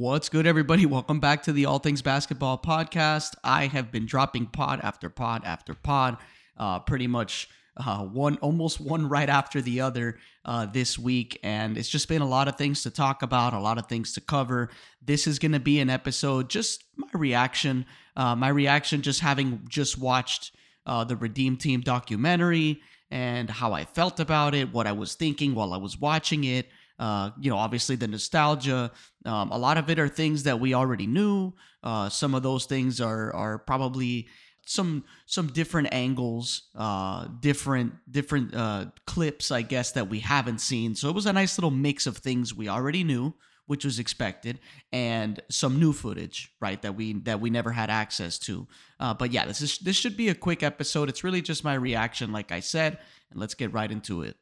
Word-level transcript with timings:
What's 0.00 0.30
good, 0.30 0.46
everybody? 0.46 0.86
Welcome 0.86 1.20
back 1.20 1.42
to 1.42 1.52
the 1.52 1.66
All 1.66 1.78
Things 1.78 2.00
Basketball 2.00 2.56
podcast. 2.56 3.34
I 3.44 3.66
have 3.66 3.92
been 3.92 4.06
dropping 4.06 4.46
pod 4.46 4.80
after 4.82 5.10
pod 5.10 5.42
after 5.44 5.74
pod, 5.74 6.16
uh, 6.56 6.78
pretty 6.78 7.06
much 7.06 7.50
uh, 7.76 7.98
one 7.98 8.38
almost 8.38 8.80
one 8.80 9.10
right 9.10 9.28
after 9.28 9.60
the 9.60 9.82
other 9.82 10.18
uh, 10.46 10.64
this 10.64 10.98
week, 10.98 11.38
and 11.42 11.76
it's 11.76 11.90
just 11.90 12.08
been 12.08 12.22
a 12.22 12.26
lot 12.26 12.48
of 12.48 12.56
things 12.56 12.82
to 12.84 12.90
talk 12.90 13.20
about, 13.20 13.52
a 13.52 13.60
lot 13.60 13.76
of 13.76 13.88
things 13.88 14.14
to 14.14 14.22
cover. 14.22 14.70
This 15.02 15.26
is 15.26 15.38
going 15.38 15.52
to 15.52 15.60
be 15.60 15.80
an 15.80 15.90
episode, 15.90 16.48
just 16.48 16.82
my 16.96 17.10
reaction, 17.12 17.84
uh, 18.16 18.34
my 18.34 18.48
reaction, 18.48 19.02
just 19.02 19.20
having 19.20 19.60
just 19.68 19.98
watched 19.98 20.52
uh, 20.86 21.04
the 21.04 21.16
Redeem 21.16 21.58
Team 21.58 21.82
documentary 21.82 22.80
and 23.10 23.50
how 23.50 23.74
I 23.74 23.84
felt 23.84 24.18
about 24.18 24.54
it, 24.54 24.72
what 24.72 24.86
I 24.86 24.92
was 24.92 25.14
thinking 25.14 25.54
while 25.54 25.74
I 25.74 25.76
was 25.76 26.00
watching 26.00 26.44
it. 26.44 26.70
Uh, 27.00 27.30
you 27.40 27.50
know, 27.50 27.56
obviously 27.56 27.96
the 27.96 28.06
nostalgia. 28.06 28.92
Um, 29.24 29.50
a 29.50 29.58
lot 29.58 29.78
of 29.78 29.88
it 29.88 29.98
are 29.98 30.08
things 30.08 30.42
that 30.42 30.60
we 30.60 30.74
already 30.74 31.06
knew. 31.06 31.54
Uh, 31.82 32.10
some 32.10 32.34
of 32.34 32.42
those 32.42 32.66
things 32.66 33.00
are 33.00 33.34
are 33.34 33.58
probably 33.58 34.28
some 34.66 35.04
some 35.24 35.46
different 35.46 35.88
angles, 35.92 36.68
uh, 36.76 37.26
different 37.40 37.94
different 38.10 38.54
uh, 38.54 38.86
clips, 39.06 39.50
I 39.50 39.62
guess 39.62 39.92
that 39.92 40.10
we 40.10 40.20
haven't 40.20 40.60
seen. 40.60 40.94
So 40.94 41.08
it 41.08 41.14
was 41.14 41.24
a 41.24 41.32
nice 41.32 41.56
little 41.56 41.70
mix 41.70 42.06
of 42.06 42.18
things 42.18 42.54
we 42.54 42.68
already 42.68 43.02
knew, 43.02 43.34
which 43.66 43.84
was 43.84 43.98
expected, 43.98 44.60
and 44.92 45.40
some 45.48 45.80
new 45.80 45.94
footage, 45.94 46.52
right? 46.60 46.82
That 46.82 46.96
we 46.96 47.14
that 47.20 47.40
we 47.40 47.48
never 47.48 47.72
had 47.72 47.88
access 47.88 48.38
to. 48.40 48.68
Uh, 49.00 49.14
but 49.14 49.32
yeah, 49.32 49.46
this 49.46 49.62
is 49.62 49.78
this 49.78 49.96
should 49.96 50.18
be 50.18 50.28
a 50.28 50.34
quick 50.34 50.62
episode. 50.62 51.08
It's 51.08 51.24
really 51.24 51.40
just 51.40 51.64
my 51.64 51.74
reaction, 51.74 52.30
like 52.30 52.52
I 52.52 52.60
said, 52.60 52.98
and 53.30 53.40
let's 53.40 53.54
get 53.54 53.72
right 53.72 53.90
into 53.90 54.20
it. 54.20 54.36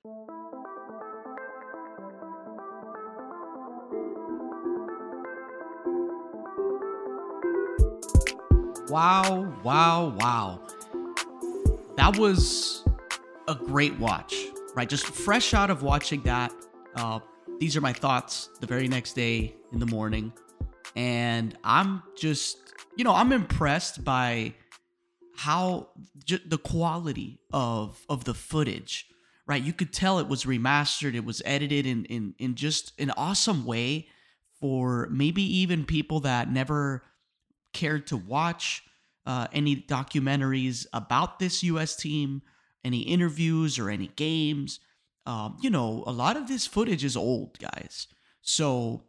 Wow, 8.91 9.55
wow, 9.63 10.17
wow. 10.19 10.61
That 11.97 12.17
was 12.17 12.85
a 13.47 13.55
great 13.55 13.99
watch, 13.99 14.35
right? 14.75 14.89
Just 14.89 15.05
fresh 15.05 15.53
out 15.53 15.69
of 15.69 15.83
watching 15.83 16.23
that. 16.23 16.53
Uh, 16.95 17.21
these 17.61 17.77
are 17.77 17.83
my 17.83 17.93
thoughts 17.93 18.49
the 18.61 18.67
very 18.67 18.89
next 18.89 19.13
day 19.13 19.55
in 19.73 19.79
the 19.79 19.87
morning. 19.87 20.33
And 20.97 21.57
I'm 21.65 22.03
just, 22.17 22.57
you 22.97 23.05
know, 23.05 23.15
I'm 23.15 23.33
impressed 23.33 24.05
by 24.05 24.55
how 25.37 25.89
j- 26.25 26.41
the 26.47 26.59
quality 26.59 27.39
of 27.53 28.05
of 28.09 28.25
the 28.25 28.35
footage 28.35 29.07
right 29.47 29.63
you 29.63 29.73
could 29.73 29.93
tell 29.93 30.19
it 30.19 30.27
was 30.27 30.45
remastered 30.45 31.15
it 31.15 31.25
was 31.25 31.41
edited 31.45 31.87
in 31.87 32.05
in 32.07 32.35
in 32.41 32.57
just 32.57 32.93
an 32.99 33.13
awesome 33.17 33.65
way 33.65 34.09
for 34.61 35.09
maybe 35.13 35.43
even 35.43 35.85
people 35.85 36.19
that 36.19 36.51
never 36.51 37.05
cared 37.73 38.07
to 38.09 38.17
watch 38.17 38.83
uh, 39.27 39.47
any 39.53 39.77
documentaries 39.77 40.87
about 40.93 41.39
this 41.39 41.63
U.S. 41.63 41.97
team, 41.97 42.43
any 42.85 43.01
interviews 43.01 43.79
or 43.79 43.91
any 43.91 44.09
games, 44.17 44.81
um, 45.29 45.59
you 45.61 45.69
know, 45.69 46.05
a 46.07 46.11
lot 46.11 46.39
of 46.39 46.49
this 46.49 46.67
footage 46.67 47.05
is 47.05 47.15
old, 47.15 47.59
guys. 47.59 48.07
So, 48.41 49.03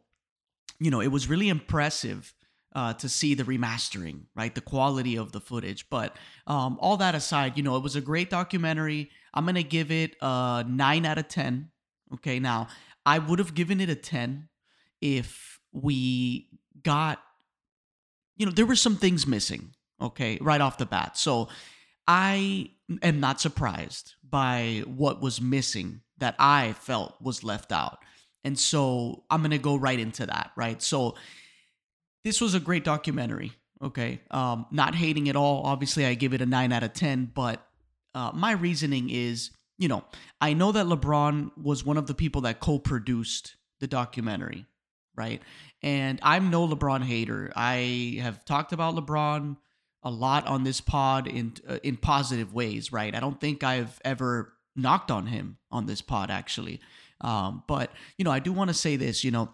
you 0.77 0.91
know, 0.91 0.99
it 0.99 1.07
was 1.07 1.29
really 1.29 1.47
impressive 1.47 2.33
uh, 2.75 2.93
to 2.95 3.07
see 3.07 3.33
the 3.33 3.45
remastering, 3.45 4.23
right? 4.35 4.53
The 4.53 4.61
quality 4.61 5.17
of 5.17 5.31
the 5.31 5.39
footage. 5.39 5.89
But 5.89 6.17
um, 6.45 6.77
all 6.81 6.97
that 6.97 7.15
aside, 7.15 7.55
you 7.55 7.63
know, 7.63 7.77
it 7.77 7.83
was 7.83 7.95
a 7.95 8.01
great 8.01 8.29
documentary. 8.29 9.09
I'm 9.33 9.45
going 9.45 9.55
to 9.55 9.63
give 9.63 9.91
it 9.91 10.17
a 10.21 10.65
9 10.67 11.05
out 11.05 11.17
of 11.17 11.29
10. 11.29 11.69
Okay. 12.15 12.39
Now, 12.39 12.67
I 13.05 13.19
would 13.19 13.39
have 13.39 13.55
given 13.55 13.79
it 13.79 13.89
a 13.89 13.95
10 13.95 14.49
if 14.99 15.59
we 15.71 16.49
got 16.83 17.21
you 18.39 18.45
know, 18.45 18.51
there 18.51 18.65
were 18.65 18.75
some 18.75 18.95
things 18.95 19.27
missing, 19.27 19.75
okay, 20.01 20.39
right 20.41 20.61
off 20.61 20.79
the 20.79 20.85
bat. 20.85 21.17
So 21.17 21.49
I 22.07 22.71
am 23.03 23.19
not 23.19 23.39
surprised 23.39 24.15
by 24.27 24.83
what 24.87 25.21
was 25.21 25.39
missing 25.39 26.01
that 26.17 26.35
I 26.39 26.73
felt 26.73 27.15
was 27.21 27.43
left 27.43 27.71
out. 27.71 27.99
And 28.43 28.57
so 28.57 29.25
I'm 29.29 29.41
going 29.41 29.51
to 29.51 29.57
go 29.57 29.75
right 29.75 29.99
into 29.99 30.25
that, 30.25 30.51
right? 30.55 30.81
So 30.81 31.15
this 32.23 32.39
was 32.39 32.55
a 32.55 32.59
great 32.59 32.85
documentary, 32.85 33.51
okay? 33.83 34.21
Um, 34.31 34.65
not 34.71 34.95
hating 34.95 35.27
at 35.27 35.35
all. 35.35 35.63
Obviously, 35.65 36.05
I 36.05 36.13
give 36.13 36.33
it 36.33 36.41
a 36.41 36.45
9 36.45 36.71
out 36.71 36.83
of 36.83 36.93
10, 36.93 37.31
but 37.35 37.61
uh, 38.15 38.31
my 38.33 38.53
reasoning 38.53 39.09
is, 39.09 39.51
you 39.77 39.89
know, 39.89 40.05
I 40.39 40.53
know 40.53 40.71
that 40.71 40.85
LeBron 40.85 41.51
was 41.61 41.85
one 41.85 41.97
of 41.97 42.07
the 42.07 42.13
people 42.13 42.41
that 42.41 42.61
co 42.61 42.79
produced 42.79 43.57
the 43.81 43.87
documentary, 43.87 44.65
right? 45.19 45.41
And 45.83 46.19
I'm 46.23 46.49
no 46.49 46.67
LeBron 46.67 47.03
hater. 47.03 47.51
I 47.55 48.19
have 48.21 48.43
talked 48.45 48.73
about 48.73 48.95
LeBron 48.95 49.57
a 50.01 50.09
lot 50.09 50.47
on 50.47 50.63
this 50.63 50.79
pod 50.79 51.27
in 51.27 51.53
uh, 51.67 51.77
in 51.83 51.97
positive 51.97 52.53
ways, 52.53 52.91
right? 52.91 53.13
I 53.13 53.19
don't 53.19 53.39
think 53.39 53.63
I've 53.63 53.99
ever 54.05 54.53
knocked 54.75 55.11
on 55.11 55.27
him 55.27 55.57
on 55.69 55.85
this 55.85 56.01
pod 56.01 56.31
actually. 56.31 56.79
Um, 57.21 57.63
but 57.67 57.91
you 58.17 58.23
know, 58.23 58.31
I 58.31 58.39
do 58.39 58.53
want 58.53 58.69
to 58.69 58.73
say 58.73 58.95
this. 58.95 59.23
You 59.23 59.31
know, 59.31 59.49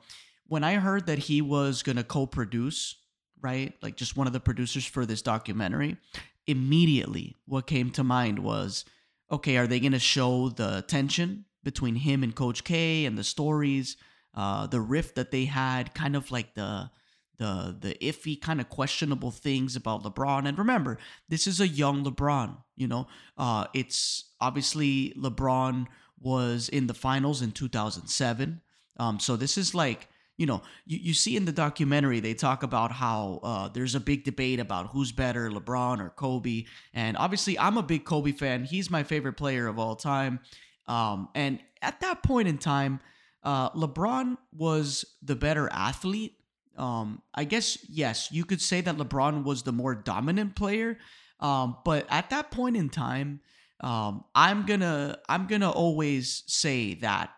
when 0.48 0.64
I 0.64 0.76
heard 0.76 1.08
that 1.08 1.20
he 1.20 1.42
was 1.42 1.82
gonna 1.82 2.04
co-produce, 2.04 2.96
right, 3.42 3.74
like 3.82 3.96
just 3.98 4.16
one 4.16 4.28
of 4.28 4.34
the 4.34 4.40
producers 4.40 4.86
for 4.86 5.06
this 5.06 5.24
documentary, 5.24 5.98
immediately 6.46 7.36
what 7.48 7.66
came 7.66 7.90
to 7.92 8.04
mind 8.04 8.38
was, 8.38 8.86
okay, 9.32 9.58
are 9.58 9.68
they 9.68 9.80
gonna 9.80 9.98
show 9.98 10.50
the 10.50 10.84
tension 10.88 11.46
between 11.64 11.96
him 11.96 12.22
and 12.22 12.36
Coach 12.36 12.64
K 12.64 13.06
and 13.06 13.18
the 13.18 13.24
stories? 13.24 13.98
Uh, 14.36 14.68
the 14.68 14.82
rift 14.82 15.16
that 15.16 15.32
they 15.32 15.46
had, 15.46 15.94
kind 15.94 16.16
of 16.16 16.32
like 16.32 16.54
the 16.54 16.90
the 17.38 17.76
the 17.80 17.96
iffy 18.02 18.40
kind 18.40 18.62
of 18.62 18.70
questionable 18.70 19.32
things 19.32 19.76
about 19.76 20.04
LeBron. 20.04 20.48
And 20.48 20.58
remember, 20.58 20.98
this 21.30 21.48
is 21.48 21.60
a 21.60 21.68
young 21.68 22.04
LeBron. 22.04 22.58
You 22.76 22.88
know, 22.88 23.08
uh, 23.38 23.66
it's 23.74 24.26
obviously 24.40 25.14
LeBron 25.18 25.88
was 26.20 26.70
in 26.70 26.88
the 26.88 26.94
finals 26.94 27.42
in 27.42 27.52
2007. 27.52 28.62
Um, 28.98 29.20
so 29.20 29.36
this 29.36 29.58
is 29.58 29.76
like 29.76 30.08
you 30.38 30.46
know 30.46 30.62
you, 30.86 30.98
you 31.02 31.14
see 31.14 31.36
in 31.36 31.46
the 31.46 31.52
documentary 31.52 32.20
they 32.20 32.34
talk 32.34 32.64
about 32.64 32.92
how 32.92 33.40
uh, 33.44 33.68
there's 33.70 33.96
a 33.96 34.00
big 34.00 34.24
debate 34.24 34.60
about 34.60 34.88
who's 34.88 35.12
better 35.12 35.50
lebron 35.50 36.00
or 36.00 36.10
kobe 36.10 36.66
and 36.94 37.16
obviously 37.18 37.58
i'm 37.58 37.78
a 37.78 37.84
big 37.84 38.04
kobe 38.04 38.32
fan 38.32 38.64
he's 38.64 38.90
my 38.92 39.04
favorite 39.04 39.34
player 39.34 39.68
of 39.68 39.80
all 39.80 39.96
time 39.96 40.40
um, 40.88 41.30
and 41.36 41.60
at 41.82 42.00
that 42.02 42.22
point 42.22 42.48
in 42.48 42.58
time 42.58 43.00
uh, 43.46 43.70
LeBron 43.72 44.38
was 44.52 45.06
the 45.22 45.36
better 45.36 45.70
athlete. 45.72 46.34
Um, 46.78 47.22
I 47.34 47.46
guess 47.46 47.78
yes, 47.88 48.30
you 48.32 48.44
could 48.44 48.62
say 48.62 48.82
that 48.82 48.98
LeBron 48.98 49.44
was 49.44 49.64
the 49.64 49.72
more 49.72 49.96
dominant 49.96 50.56
player. 50.56 50.98
Um, 51.40 51.78
but 51.86 52.08
at 52.10 52.32
that 52.32 52.52
point 52.52 52.76
in 52.76 52.90
time, 52.90 53.40
um, 53.82 54.26
I'm 54.34 54.66
gonna 54.66 55.20
I'm 55.30 55.48
gonna 55.48 55.70
always 55.70 56.44
say 56.48 56.96
that 56.96 57.32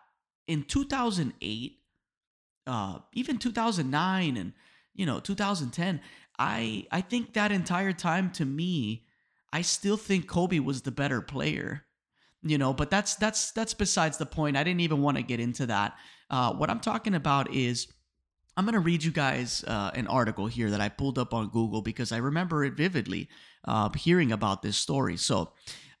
in 0.46 0.62
2008, 0.62 1.78
uh, 2.66 2.98
even 3.12 3.38
2009, 3.38 4.36
and 4.36 4.52
you 4.94 5.04
know 5.04 5.20
2010, 5.20 6.00
I 6.38 6.86
I 6.90 7.02
think 7.02 7.34
that 7.34 7.52
entire 7.52 7.92
time 7.92 8.30
to 8.32 8.46
me, 8.46 9.04
I 9.52 9.60
still 9.60 9.98
think 9.98 10.26
Kobe 10.26 10.60
was 10.60 10.82
the 10.82 10.90
better 10.90 11.20
player 11.20 11.84
you 12.42 12.58
know 12.58 12.72
but 12.72 12.90
that's 12.90 13.16
that's 13.16 13.52
that's 13.52 13.74
besides 13.74 14.18
the 14.18 14.26
point. 14.26 14.56
I 14.56 14.64
didn't 14.64 14.80
even 14.80 15.02
want 15.02 15.16
to 15.16 15.22
get 15.22 15.40
into 15.40 15.66
that. 15.66 15.96
Uh, 16.30 16.52
what 16.52 16.68
i'm 16.68 16.80
talking 16.80 17.14
about 17.14 17.54
is 17.54 17.88
i'm 18.56 18.66
going 18.66 18.74
to 18.74 18.80
read 18.80 19.02
you 19.02 19.10
guys 19.10 19.64
uh, 19.66 19.90
an 19.94 20.06
article 20.06 20.46
here 20.46 20.70
that 20.70 20.80
i 20.80 20.88
pulled 20.88 21.18
up 21.18 21.32
on 21.32 21.48
google 21.48 21.80
because 21.80 22.12
i 22.12 22.18
remember 22.18 22.64
it 22.64 22.74
vividly 22.74 23.28
uh, 23.64 23.90
hearing 23.90 24.32
about 24.32 24.62
this 24.62 24.76
story. 24.76 25.16
So 25.16 25.52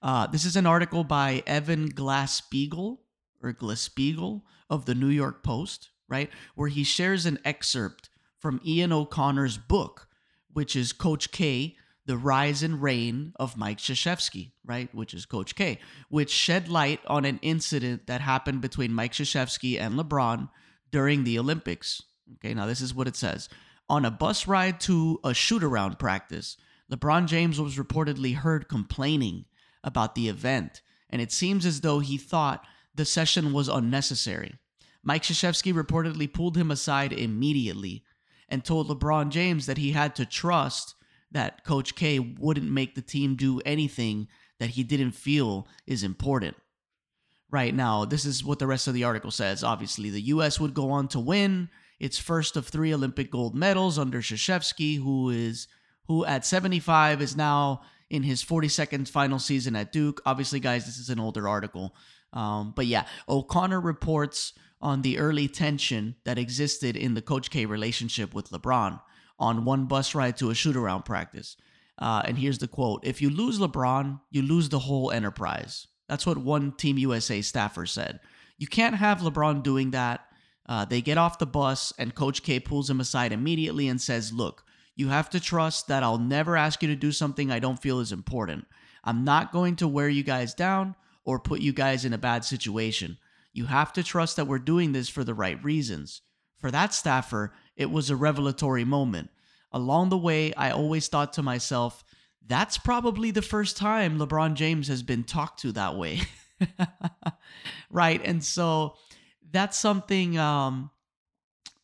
uh, 0.02 0.26
this 0.28 0.44
is 0.44 0.56
an 0.56 0.66
article 0.66 1.02
by 1.04 1.42
evan 1.46 1.90
glasspiegel 1.92 2.98
or 3.42 3.52
glasspiegel 3.52 4.42
of 4.70 4.84
the 4.84 4.94
new 4.94 5.08
york 5.08 5.42
post 5.42 5.90
right? 6.08 6.30
Where 6.54 6.68
he 6.68 6.84
shares 6.84 7.26
an 7.26 7.38
excerpt 7.44 8.08
from 8.38 8.60
ian 8.66 8.92
o'connor's 8.92 9.58
book 9.58 10.08
which 10.52 10.74
is 10.74 10.92
coach 10.92 11.30
k 11.30 11.76
the 12.08 12.16
rise 12.16 12.62
and 12.62 12.82
reign 12.82 13.34
of 13.36 13.58
Mike 13.58 13.76
Krzyzewski, 13.76 14.52
right, 14.64 14.92
which 14.94 15.12
is 15.12 15.26
Coach 15.26 15.54
K, 15.54 15.78
which 16.08 16.30
shed 16.30 16.70
light 16.70 17.00
on 17.06 17.26
an 17.26 17.38
incident 17.42 18.06
that 18.06 18.22
happened 18.22 18.62
between 18.62 18.94
Mike 18.94 19.12
Krzyzewski 19.12 19.78
and 19.78 19.94
LeBron 19.94 20.48
during 20.90 21.22
the 21.22 21.38
Olympics. 21.38 22.02
Okay, 22.36 22.54
now 22.54 22.64
this 22.64 22.80
is 22.80 22.94
what 22.94 23.08
it 23.08 23.14
says. 23.14 23.50
On 23.90 24.06
a 24.06 24.10
bus 24.10 24.48
ride 24.48 24.80
to 24.80 25.20
a 25.22 25.34
shoot 25.34 25.62
around 25.62 25.98
practice, 25.98 26.56
LeBron 26.90 27.26
James 27.26 27.60
was 27.60 27.76
reportedly 27.76 28.36
heard 28.36 28.70
complaining 28.70 29.44
about 29.84 30.14
the 30.14 30.30
event, 30.30 30.80
and 31.10 31.20
it 31.20 31.30
seems 31.30 31.66
as 31.66 31.82
though 31.82 31.98
he 31.98 32.16
thought 32.16 32.64
the 32.94 33.04
session 33.04 33.52
was 33.52 33.68
unnecessary. 33.68 34.54
Mike 35.02 35.24
Krzyzewski 35.24 35.74
reportedly 35.74 36.32
pulled 36.32 36.56
him 36.56 36.70
aside 36.70 37.12
immediately 37.12 38.02
and 38.48 38.64
told 38.64 38.88
LeBron 38.88 39.28
James 39.28 39.66
that 39.66 39.76
he 39.76 39.92
had 39.92 40.16
to 40.16 40.24
trust 40.24 40.94
that 41.32 41.64
Coach 41.64 41.94
K 41.94 42.18
wouldn't 42.18 42.70
make 42.70 42.94
the 42.94 43.02
team 43.02 43.34
do 43.34 43.60
anything 43.64 44.28
that 44.60 44.70
he 44.70 44.82
didn't 44.82 45.12
feel 45.12 45.66
is 45.86 46.02
important. 46.02 46.56
Right 47.50 47.74
now, 47.74 48.04
this 48.04 48.24
is 48.24 48.44
what 48.44 48.58
the 48.58 48.66
rest 48.66 48.88
of 48.88 48.94
the 48.94 49.04
article 49.04 49.30
says. 49.30 49.64
Obviously, 49.64 50.10
the 50.10 50.20
U.S. 50.22 50.60
would 50.60 50.74
go 50.74 50.90
on 50.90 51.08
to 51.08 51.20
win 51.20 51.70
It's 51.98 52.18
first 52.18 52.56
of 52.56 52.68
three 52.68 52.92
Olympic 52.92 53.30
gold 53.30 53.54
medals 53.54 53.98
under 53.98 54.20
Krzyzewski, 54.20 55.02
who 55.02 55.30
is 55.30 55.66
who 56.06 56.24
at 56.24 56.44
75 56.46 57.20
is 57.20 57.36
now 57.36 57.82
in 58.10 58.22
his 58.22 58.42
42nd 58.42 59.08
final 59.08 59.38
season 59.38 59.76
at 59.76 59.92
Duke. 59.92 60.20
Obviously, 60.24 60.60
guys, 60.60 60.86
this 60.86 60.98
is 60.98 61.10
an 61.10 61.20
older 61.20 61.48
article. 61.48 61.94
Um, 62.32 62.72
but 62.74 62.86
yeah, 62.86 63.06
O'Connor 63.28 63.80
reports 63.80 64.52
on 64.80 65.02
the 65.02 65.18
early 65.18 65.48
tension 65.48 66.16
that 66.24 66.38
existed 66.38 66.96
in 66.96 67.14
the 67.14 67.22
Coach 67.22 67.50
K 67.50 67.66
relationship 67.66 68.34
with 68.34 68.50
LeBron 68.50 69.00
on 69.38 69.64
one 69.64 69.86
bus 69.86 70.14
ride 70.14 70.36
to 70.38 70.50
a 70.50 70.54
shoot 70.54 70.76
around 70.76 71.04
practice. 71.04 71.56
Uh, 71.98 72.22
and 72.24 72.38
here's 72.38 72.58
the 72.58 72.68
quote 72.68 73.04
If 73.04 73.20
you 73.20 73.30
lose 73.30 73.58
LeBron, 73.58 74.20
you 74.30 74.42
lose 74.42 74.68
the 74.68 74.78
whole 74.78 75.10
enterprise. 75.10 75.86
That's 76.08 76.26
what 76.26 76.38
one 76.38 76.72
Team 76.72 76.98
USA 76.98 77.42
staffer 77.42 77.86
said. 77.86 78.20
You 78.56 78.66
can't 78.66 78.96
have 78.96 79.20
LeBron 79.20 79.62
doing 79.62 79.90
that. 79.92 80.24
Uh, 80.66 80.84
they 80.84 81.00
get 81.00 81.18
off 81.18 81.38
the 81.38 81.46
bus, 81.46 81.92
and 81.98 82.14
Coach 82.14 82.42
K 82.42 82.60
pulls 82.60 82.90
him 82.90 83.00
aside 83.00 83.32
immediately 83.32 83.88
and 83.88 84.00
says, 84.00 84.32
Look, 84.32 84.64
you 84.94 85.08
have 85.08 85.30
to 85.30 85.40
trust 85.40 85.88
that 85.88 86.02
I'll 86.02 86.18
never 86.18 86.56
ask 86.56 86.82
you 86.82 86.88
to 86.88 86.96
do 86.96 87.12
something 87.12 87.50
I 87.50 87.58
don't 87.58 87.80
feel 87.80 88.00
is 88.00 88.12
important. 88.12 88.66
I'm 89.04 89.24
not 89.24 89.52
going 89.52 89.76
to 89.76 89.88
wear 89.88 90.08
you 90.08 90.22
guys 90.22 90.54
down 90.54 90.96
or 91.24 91.38
put 91.38 91.60
you 91.60 91.72
guys 91.72 92.04
in 92.04 92.12
a 92.12 92.18
bad 92.18 92.44
situation. 92.44 93.16
You 93.52 93.66
have 93.66 93.92
to 93.94 94.02
trust 94.02 94.36
that 94.36 94.46
we're 94.46 94.58
doing 94.58 94.92
this 94.92 95.08
for 95.08 95.24
the 95.24 95.34
right 95.34 95.62
reasons. 95.62 96.22
For 96.58 96.70
that 96.70 96.92
staffer, 96.92 97.52
it 97.78 97.90
was 97.90 98.10
a 98.10 98.16
revelatory 98.16 98.84
moment. 98.84 99.30
Along 99.72 100.08
the 100.08 100.18
way, 100.18 100.52
I 100.54 100.70
always 100.72 101.08
thought 101.08 101.32
to 101.34 101.42
myself, 101.42 102.04
that's 102.46 102.76
probably 102.76 103.30
the 103.30 103.42
first 103.42 103.76
time 103.76 104.18
LeBron 104.18 104.54
James 104.54 104.88
has 104.88 105.02
been 105.02 105.22
talked 105.22 105.60
to 105.60 105.72
that 105.72 105.96
way. 105.96 106.20
right? 107.90 108.20
And 108.24 108.42
so 108.42 108.96
that's 109.50 109.78
something 109.78 110.36
um 110.38 110.90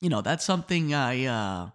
you 0.01 0.11
know, 0.11 0.21
that's 0.21 0.45
something 0.45 0.93
I 0.93 1.25
uh 1.25 1.71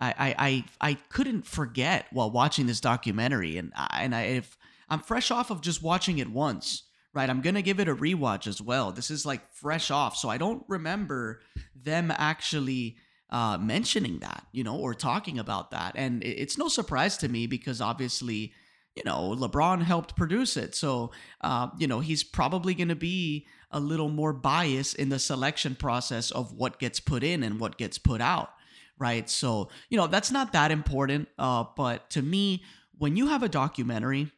I, 0.00 0.34
I 0.38 0.64
I 0.80 0.94
couldn't 1.08 1.44
forget 1.44 2.06
while 2.12 2.30
watching 2.30 2.66
this 2.66 2.80
documentary, 2.80 3.56
and 3.56 3.72
I, 3.74 4.02
and 4.02 4.14
I 4.14 4.22
if 4.22 4.56
I'm 4.88 5.00
fresh 5.00 5.32
off 5.32 5.50
of 5.50 5.60
just 5.60 5.82
watching 5.82 6.18
it 6.18 6.30
once, 6.30 6.84
right? 7.12 7.28
I'm 7.28 7.40
gonna 7.40 7.62
give 7.62 7.80
it 7.80 7.88
a 7.88 7.96
rewatch 7.96 8.46
as 8.46 8.62
well. 8.62 8.92
This 8.92 9.10
is 9.10 9.26
like 9.26 9.52
fresh 9.52 9.90
off, 9.90 10.16
so 10.16 10.28
I 10.28 10.38
don't 10.38 10.62
remember 10.68 11.40
them 11.74 12.12
actually 12.16 12.96
uh, 13.30 13.58
mentioning 13.58 14.18
that, 14.20 14.46
you 14.52 14.64
know, 14.64 14.76
or 14.76 14.94
talking 14.94 15.38
about 15.38 15.70
that, 15.70 15.92
and 15.96 16.22
it's 16.24 16.58
no 16.58 16.68
surprise 16.68 17.16
to 17.18 17.28
me 17.28 17.46
because 17.46 17.80
obviously, 17.80 18.52
you 18.94 19.02
know, 19.04 19.34
LeBron 19.38 19.82
helped 19.82 20.16
produce 20.16 20.56
it, 20.56 20.74
so 20.74 21.10
uh, 21.42 21.68
you 21.78 21.86
know 21.86 22.00
he's 22.00 22.24
probably 22.24 22.74
gonna 22.74 22.96
be 22.96 23.46
a 23.70 23.80
little 23.80 24.08
more 24.08 24.32
biased 24.32 24.96
in 24.96 25.10
the 25.10 25.18
selection 25.18 25.74
process 25.74 26.30
of 26.30 26.52
what 26.52 26.78
gets 26.78 27.00
put 27.00 27.22
in 27.22 27.42
and 27.42 27.60
what 27.60 27.76
gets 27.76 27.98
put 27.98 28.20
out 28.20 28.50
right? 28.98 29.30
So, 29.30 29.68
you 29.88 29.96
know, 29.96 30.06
that's 30.06 30.30
not 30.30 30.52
that 30.52 30.70
important. 30.70 31.28
Uh, 31.38 31.64
but 31.76 32.10
to 32.10 32.22
me, 32.22 32.64
when 32.96 33.16
you 33.16 33.28
have 33.28 33.42
a 33.42 33.48
documentary, 33.48 34.30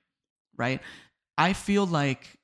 right, 0.57 0.81
I 1.39 1.53
feel 1.55 1.87
like 1.87 2.39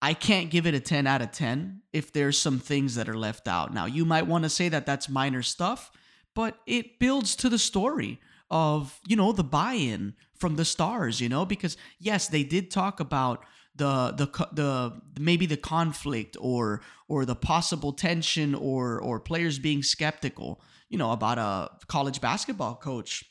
I 0.00 0.14
can't 0.14 0.50
give 0.50 0.66
it 0.66 0.74
a 0.74 0.80
10 0.80 1.06
out 1.06 1.22
of 1.22 1.32
10 1.32 1.82
if 1.92 2.12
there's 2.12 2.38
some 2.38 2.58
things 2.58 2.94
that 2.94 3.08
are 3.08 3.16
left 3.16 3.48
out. 3.48 3.74
Now, 3.74 3.86
you 3.86 4.04
might 4.04 4.26
want 4.26 4.44
to 4.44 4.50
say 4.50 4.68
that 4.68 4.86
that's 4.86 5.08
minor 5.08 5.42
stuff, 5.42 5.90
but 6.34 6.58
it 6.66 6.98
builds 6.98 7.34
to 7.36 7.48
the 7.48 7.58
story 7.58 8.20
of, 8.50 9.00
you 9.06 9.16
know, 9.16 9.32
the 9.32 9.44
buy 9.44 9.74
in 9.74 10.14
from 10.36 10.56
the 10.56 10.64
stars, 10.64 11.20
you 11.20 11.28
know, 11.28 11.44
because 11.44 11.76
yes, 11.98 12.28
they 12.28 12.44
did 12.44 12.70
talk 12.70 13.00
about 13.00 13.44
the 13.74 14.12
the 14.16 14.26
the 14.52 15.00
maybe 15.20 15.46
the 15.46 15.56
conflict 15.56 16.36
or 16.40 16.80
or 17.08 17.24
the 17.24 17.36
possible 17.36 17.92
tension 17.92 18.54
or 18.54 19.00
or 19.00 19.20
players 19.20 19.58
being 19.58 19.82
skeptical 19.82 20.60
you 20.88 20.98
know, 20.98 21.12
about 21.12 21.38
a 21.38 21.70
college 21.86 22.20
basketball 22.20 22.74
coach 22.74 23.24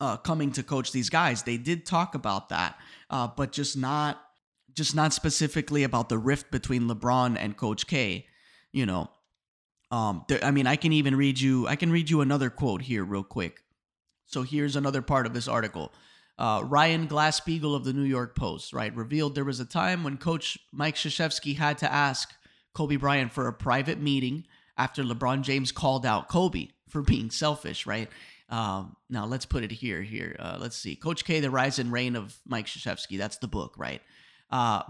uh, 0.00 0.16
coming 0.18 0.52
to 0.52 0.62
coach 0.62 0.92
these 0.92 1.08
guys. 1.08 1.42
They 1.42 1.56
did 1.56 1.86
talk 1.86 2.14
about 2.14 2.50
that, 2.50 2.78
uh, 3.10 3.28
but 3.28 3.52
just 3.52 3.76
not 3.76 4.20
just 4.74 4.94
not 4.94 5.12
specifically 5.12 5.84
about 5.84 6.08
the 6.08 6.18
rift 6.18 6.50
between 6.50 6.88
LeBron 6.88 7.36
and 7.38 7.56
Coach 7.56 7.86
K. 7.86 8.26
You 8.72 8.86
know, 8.86 9.10
um, 9.90 10.24
there, 10.28 10.42
I 10.42 10.50
mean, 10.50 10.66
I 10.66 10.76
can 10.76 10.92
even 10.92 11.16
read 11.16 11.40
you. 11.40 11.66
I 11.68 11.76
can 11.76 11.90
read 11.92 12.10
you 12.10 12.20
another 12.20 12.50
quote 12.50 12.82
here, 12.82 13.04
real 13.04 13.22
quick. 13.22 13.62
So 14.26 14.42
here's 14.42 14.76
another 14.76 15.02
part 15.02 15.26
of 15.26 15.34
this 15.34 15.48
article. 15.48 15.92
Uh, 16.36 16.62
Ryan 16.64 17.06
Glasspiegel 17.06 17.76
of 17.76 17.84
the 17.84 17.92
New 17.92 18.02
York 18.02 18.34
Post, 18.34 18.72
right, 18.72 18.94
revealed 18.96 19.34
there 19.34 19.44
was 19.44 19.60
a 19.60 19.64
time 19.64 20.02
when 20.02 20.16
Coach 20.16 20.58
Mike 20.72 20.96
Krzyzewski 20.96 21.56
had 21.56 21.78
to 21.78 21.92
ask 21.92 22.32
Kobe 22.72 22.96
Bryant 22.96 23.32
for 23.32 23.46
a 23.46 23.52
private 23.52 24.00
meeting 24.00 24.46
after 24.76 25.04
LeBron 25.04 25.42
James 25.42 25.70
called 25.70 26.04
out 26.04 26.28
Kobe 26.28 26.68
for 26.88 27.02
being 27.02 27.30
selfish, 27.30 27.86
right? 27.86 28.08
Um, 28.48 28.96
now 29.08 29.26
let's 29.26 29.46
put 29.46 29.62
it 29.62 29.70
here. 29.70 30.02
Here, 30.02 30.36
uh, 30.38 30.58
let's 30.60 30.76
see. 30.76 30.96
Coach 30.96 31.24
K: 31.24 31.40
The 31.40 31.50
Rise 31.50 31.78
and 31.78 31.92
Reign 31.92 32.16
of 32.16 32.36
Mike 32.46 32.66
Krzyzewski. 32.66 33.16
That's 33.16 33.38
the 33.38 33.48
book, 33.48 33.74
right? 33.78 34.02
Uh, 34.54 34.84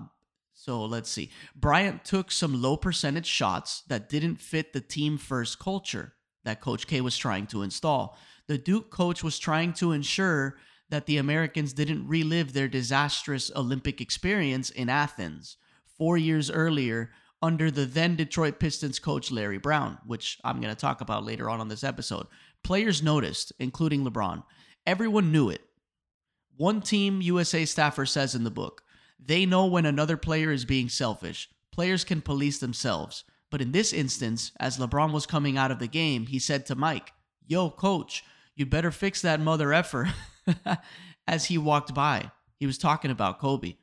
so 0.52 0.84
let's 0.84 1.08
see. 1.08 1.30
Bryant 1.56 2.04
took 2.04 2.30
some 2.30 2.60
low 2.60 2.76
percentage 2.76 3.24
shots 3.26 3.82
that 3.88 4.10
didn't 4.10 4.36
fit 4.36 4.74
the 4.74 4.80
team 4.82 5.16
first 5.16 5.58
culture 5.58 6.12
that 6.44 6.60
Coach 6.60 6.86
K 6.86 7.00
was 7.00 7.16
trying 7.16 7.46
to 7.46 7.62
install. 7.62 8.18
The 8.46 8.58
Duke 8.58 8.90
coach 8.90 9.24
was 9.24 9.38
trying 9.38 9.72
to 9.74 9.92
ensure 9.92 10.58
that 10.90 11.06
the 11.06 11.16
Americans 11.16 11.72
didn't 11.72 12.06
relive 12.06 12.52
their 12.52 12.68
disastrous 12.68 13.50
Olympic 13.56 14.02
experience 14.02 14.68
in 14.68 14.90
Athens 14.90 15.56
four 15.96 16.18
years 16.18 16.50
earlier 16.50 17.10
under 17.40 17.70
the 17.70 17.86
then 17.86 18.16
Detroit 18.16 18.60
Pistons 18.60 18.98
coach 18.98 19.30
Larry 19.30 19.58
Brown, 19.58 19.96
which 20.04 20.38
I'm 20.44 20.60
going 20.60 20.74
to 20.74 20.80
talk 20.80 21.00
about 21.00 21.24
later 21.24 21.48
on 21.48 21.60
on 21.60 21.68
this 21.68 21.84
episode. 21.84 22.26
Players 22.62 23.02
noticed, 23.02 23.50
including 23.58 24.04
LeBron. 24.04 24.42
Everyone 24.86 25.32
knew 25.32 25.48
it. 25.48 25.62
One 26.54 26.82
team 26.82 27.22
USA 27.22 27.64
staffer 27.64 28.04
says 28.04 28.34
in 28.34 28.44
the 28.44 28.50
book, 28.50 28.83
they 29.26 29.46
know 29.46 29.66
when 29.66 29.86
another 29.86 30.16
player 30.16 30.52
is 30.52 30.64
being 30.64 30.88
selfish. 30.88 31.48
Players 31.72 32.04
can 32.04 32.20
police 32.20 32.58
themselves. 32.58 33.24
But 33.50 33.62
in 33.62 33.72
this 33.72 33.92
instance, 33.92 34.52
as 34.58 34.78
LeBron 34.78 35.12
was 35.12 35.26
coming 35.26 35.56
out 35.56 35.70
of 35.70 35.78
the 35.78 35.86
game, 35.86 36.26
he 36.26 36.38
said 36.38 36.66
to 36.66 36.74
Mike, 36.74 37.12
Yo, 37.46 37.70
coach, 37.70 38.24
you 38.56 38.66
better 38.66 38.90
fix 38.90 39.22
that 39.22 39.40
mother 39.40 39.72
effer. 39.72 40.12
as 41.26 41.46
he 41.46 41.58
walked 41.58 41.94
by, 41.94 42.30
he 42.56 42.66
was 42.66 42.78
talking 42.78 43.10
about 43.10 43.38
Kobe. 43.38 43.76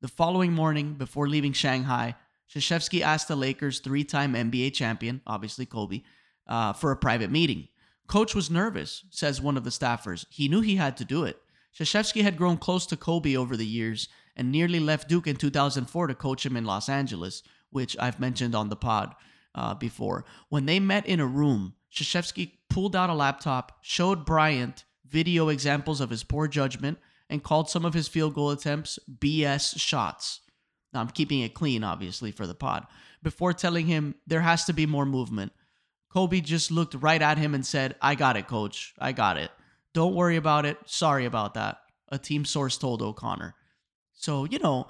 The 0.00 0.08
following 0.08 0.52
morning, 0.52 0.94
before 0.94 1.28
leaving 1.28 1.52
Shanghai, 1.52 2.14
Krzyzewski 2.50 3.02
asked 3.02 3.28
the 3.28 3.36
Lakers' 3.36 3.80
three 3.80 4.04
time 4.04 4.34
NBA 4.34 4.72
champion, 4.72 5.20
obviously 5.26 5.66
Kobe, 5.66 6.02
uh, 6.46 6.72
for 6.72 6.90
a 6.90 6.96
private 6.96 7.30
meeting. 7.30 7.68
Coach 8.06 8.34
was 8.34 8.50
nervous, 8.50 9.04
says 9.10 9.40
one 9.40 9.56
of 9.56 9.64
the 9.64 9.70
staffers. 9.70 10.24
He 10.30 10.48
knew 10.48 10.60
he 10.62 10.76
had 10.76 10.96
to 10.96 11.04
do 11.04 11.24
it. 11.24 11.38
Krzyzewski 11.78 12.22
had 12.22 12.36
grown 12.36 12.56
close 12.56 12.86
to 12.86 12.96
Kobe 12.96 13.36
over 13.36 13.56
the 13.56 13.66
years 13.66 14.08
and 14.40 14.50
nearly 14.50 14.80
left 14.80 15.06
Duke 15.06 15.26
in 15.26 15.36
2004 15.36 16.06
to 16.06 16.14
coach 16.14 16.46
him 16.46 16.56
in 16.56 16.64
Los 16.64 16.88
Angeles, 16.88 17.42
which 17.68 17.94
I've 18.00 18.18
mentioned 18.18 18.54
on 18.54 18.70
the 18.70 18.74
pod 18.74 19.14
uh, 19.54 19.74
before. 19.74 20.24
When 20.48 20.64
they 20.64 20.80
met 20.80 21.04
in 21.04 21.20
a 21.20 21.26
room, 21.26 21.74
Krzyzewski 21.92 22.52
pulled 22.70 22.96
out 22.96 23.10
a 23.10 23.14
laptop, 23.14 23.80
showed 23.82 24.24
Bryant 24.24 24.84
video 25.06 25.50
examples 25.50 26.00
of 26.00 26.08
his 26.08 26.24
poor 26.24 26.48
judgment, 26.48 26.96
and 27.28 27.42
called 27.42 27.68
some 27.68 27.84
of 27.84 27.92
his 27.92 28.08
field 28.08 28.32
goal 28.32 28.50
attempts 28.50 28.98
BS 29.18 29.78
shots. 29.78 30.40
Now, 30.94 31.00
I'm 31.00 31.08
keeping 31.08 31.40
it 31.40 31.52
clean, 31.52 31.84
obviously, 31.84 32.32
for 32.32 32.46
the 32.46 32.54
pod. 32.54 32.86
Before 33.22 33.52
telling 33.52 33.88
him 33.88 34.14
there 34.26 34.40
has 34.40 34.64
to 34.64 34.72
be 34.72 34.86
more 34.86 35.04
movement, 35.04 35.52
Kobe 36.08 36.40
just 36.40 36.70
looked 36.70 36.94
right 36.94 37.20
at 37.20 37.36
him 37.36 37.54
and 37.54 37.66
said, 37.66 37.94
I 38.00 38.14
got 38.14 38.38
it, 38.38 38.48
coach. 38.48 38.94
I 38.98 39.12
got 39.12 39.36
it. 39.36 39.50
Don't 39.92 40.14
worry 40.14 40.36
about 40.36 40.64
it. 40.64 40.78
Sorry 40.86 41.26
about 41.26 41.52
that. 41.54 41.76
A 42.08 42.16
team 42.16 42.46
source 42.46 42.78
told 42.78 43.02
O'Connor. 43.02 43.54
So, 44.20 44.44
you 44.44 44.58
know, 44.58 44.86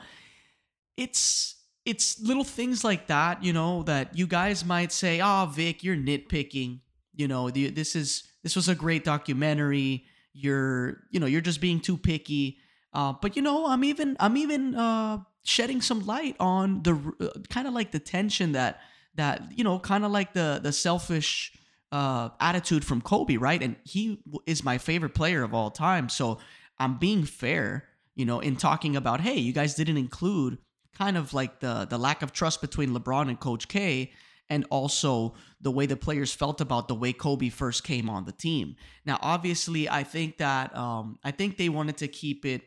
it's 0.96 1.56
it's 1.87 2.20
little 2.20 2.44
things 2.44 2.84
like 2.84 3.06
that, 3.06 3.42
you 3.42 3.52
know, 3.52 3.82
that 3.84 4.16
you 4.16 4.26
guys 4.26 4.64
might 4.64 4.92
say, 4.92 5.20
"Oh, 5.22 5.50
Vic, 5.52 5.82
you're 5.82 5.96
nitpicking." 5.96 6.80
You 7.14 7.28
know, 7.28 7.50
the, 7.50 7.70
this 7.70 7.96
is 7.96 8.25
this 8.42 8.56
was 8.56 8.68
a 8.68 8.75
great 8.75 9.04
documentary. 9.04 10.04
You're, 10.32 11.04
you 11.10 11.20
know, 11.20 11.26
you're 11.26 11.40
just 11.40 11.60
being 11.60 11.80
too 11.80 11.96
picky. 11.96 12.58
Uh, 12.92 13.14
but 13.20 13.37
you 13.37 13.42
know, 13.42 13.66
I'm 13.66 13.84
even 13.84 14.16
I'm 14.18 14.37
even 14.37 14.75
uh, 14.75 15.18
shedding 15.44 15.80
some 15.80 16.04
light 16.04 16.37
on 16.40 16.82
the 16.82 16.94
uh, 17.20 17.38
kind 17.49 17.66
of 17.68 17.75
like 17.75 17.92
the 17.92 18.00
tension 18.00 18.52
that 18.52 18.80
that 19.14 19.56
you 19.56 19.64
know 19.64 19.78
kind 19.78 20.04
of 20.04 20.10
like 20.10 20.34
the 20.34 20.60
the 20.62 20.72
selfish 20.72 21.52
uh, 21.92 22.30
attitude 22.40 22.84
from 22.84 23.00
Kobe, 23.00 23.37
right? 23.37 23.62
And 23.62 23.76
he 23.84 24.22
is 24.46 24.64
my 24.64 24.78
favorite 24.78 25.14
player 25.14 25.42
of 25.42 25.54
all 25.54 25.70
time. 25.70 26.08
So 26.08 26.38
I'm 26.78 26.99
being 26.99 27.25
fair, 27.25 27.89
you 28.20 28.26
know, 28.26 28.38
in 28.38 28.54
talking 28.54 28.96
about, 28.96 29.22
hey, 29.22 29.38
you 29.38 29.54
guys 29.54 29.74
didn't 29.74 29.96
include 29.96 30.58
kind 30.94 31.16
of 31.16 31.32
like 31.32 31.60
the 31.60 31.86
the 31.88 31.96
lack 31.96 32.20
of 32.20 32.32
trust 32.32 32.60
between 32.60 32.90
LeBron 32.90 33.30
and 33.30 33.40
Coach 33.40 33.66
K, 33.66 34.12
and 34.50 34.66
also 34.68 35.34
the 35.58 35.70
way 35.70 35.86
the 35.86 35.96
players 35.96 36.34
felt 36.34 36.60
about 36.60 36.86
the 36.86 36.94
way 36.94 37.14
Kobe 37.14 37.48
first 37.48 37.82
came 37.82 38.10
on 38.10 38.26
the 38.26 38.32
team. 38.32 38.76
Now, 39.06 39.18
obviously, 39.22 39.88
I 39.88 40.02
think 40.04 40.36
that 40.36 40.76
um, 40.76 41.18
I 41.24 41.30
think 41.30 41.56
they 41.56 41.70
wanted 41.70 41.96
to 41.96 42.08
keep 42.08 42.44
it 42.44 42.60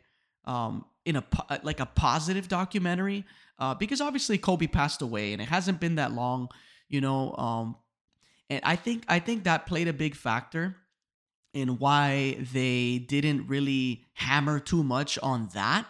um, 0.45 0.86
in 1.05 1.17
a 1.17 1.24
uh, 1.48 1.60
like 1.62 1.79
a 1.79 1.86
positive 1.86 2.48
documentary 2.48 3.24
uh, 3.60 3.75
because 3.75 4.01
obviously 4.01 4.39
Kobe 4.39 4.65
passed 4.65 5.03
away 5.03 5.33
and 5.33 5.41
it 5.41 5.50
hasn't 5.50 5.79
been 5.79 5.95
that 5.95 6.13
long, 6.13 6.50
you 6.89 7.00
know. 7.00 7.36
Um, 7.36 7.75
and 8.50 8.62
I 8.63 8.75
think 8.75 9.03
I 9.07 9.19
think 9.19 9.43
that 9.43 9.67
played 9.67 9.88
a 9.88 9.93
big 9.93 10.15
factor 10.15 10.77
in 11.53 11.77
why 11.77 12.38
they 12.51 13.00
didn't 13.00 13.48
really 13.48 14.05
hammer 14.13 14.60
too 14.60 14.83
much 14.83 15.17
on 15.19 15.50
that. 15.53 15.86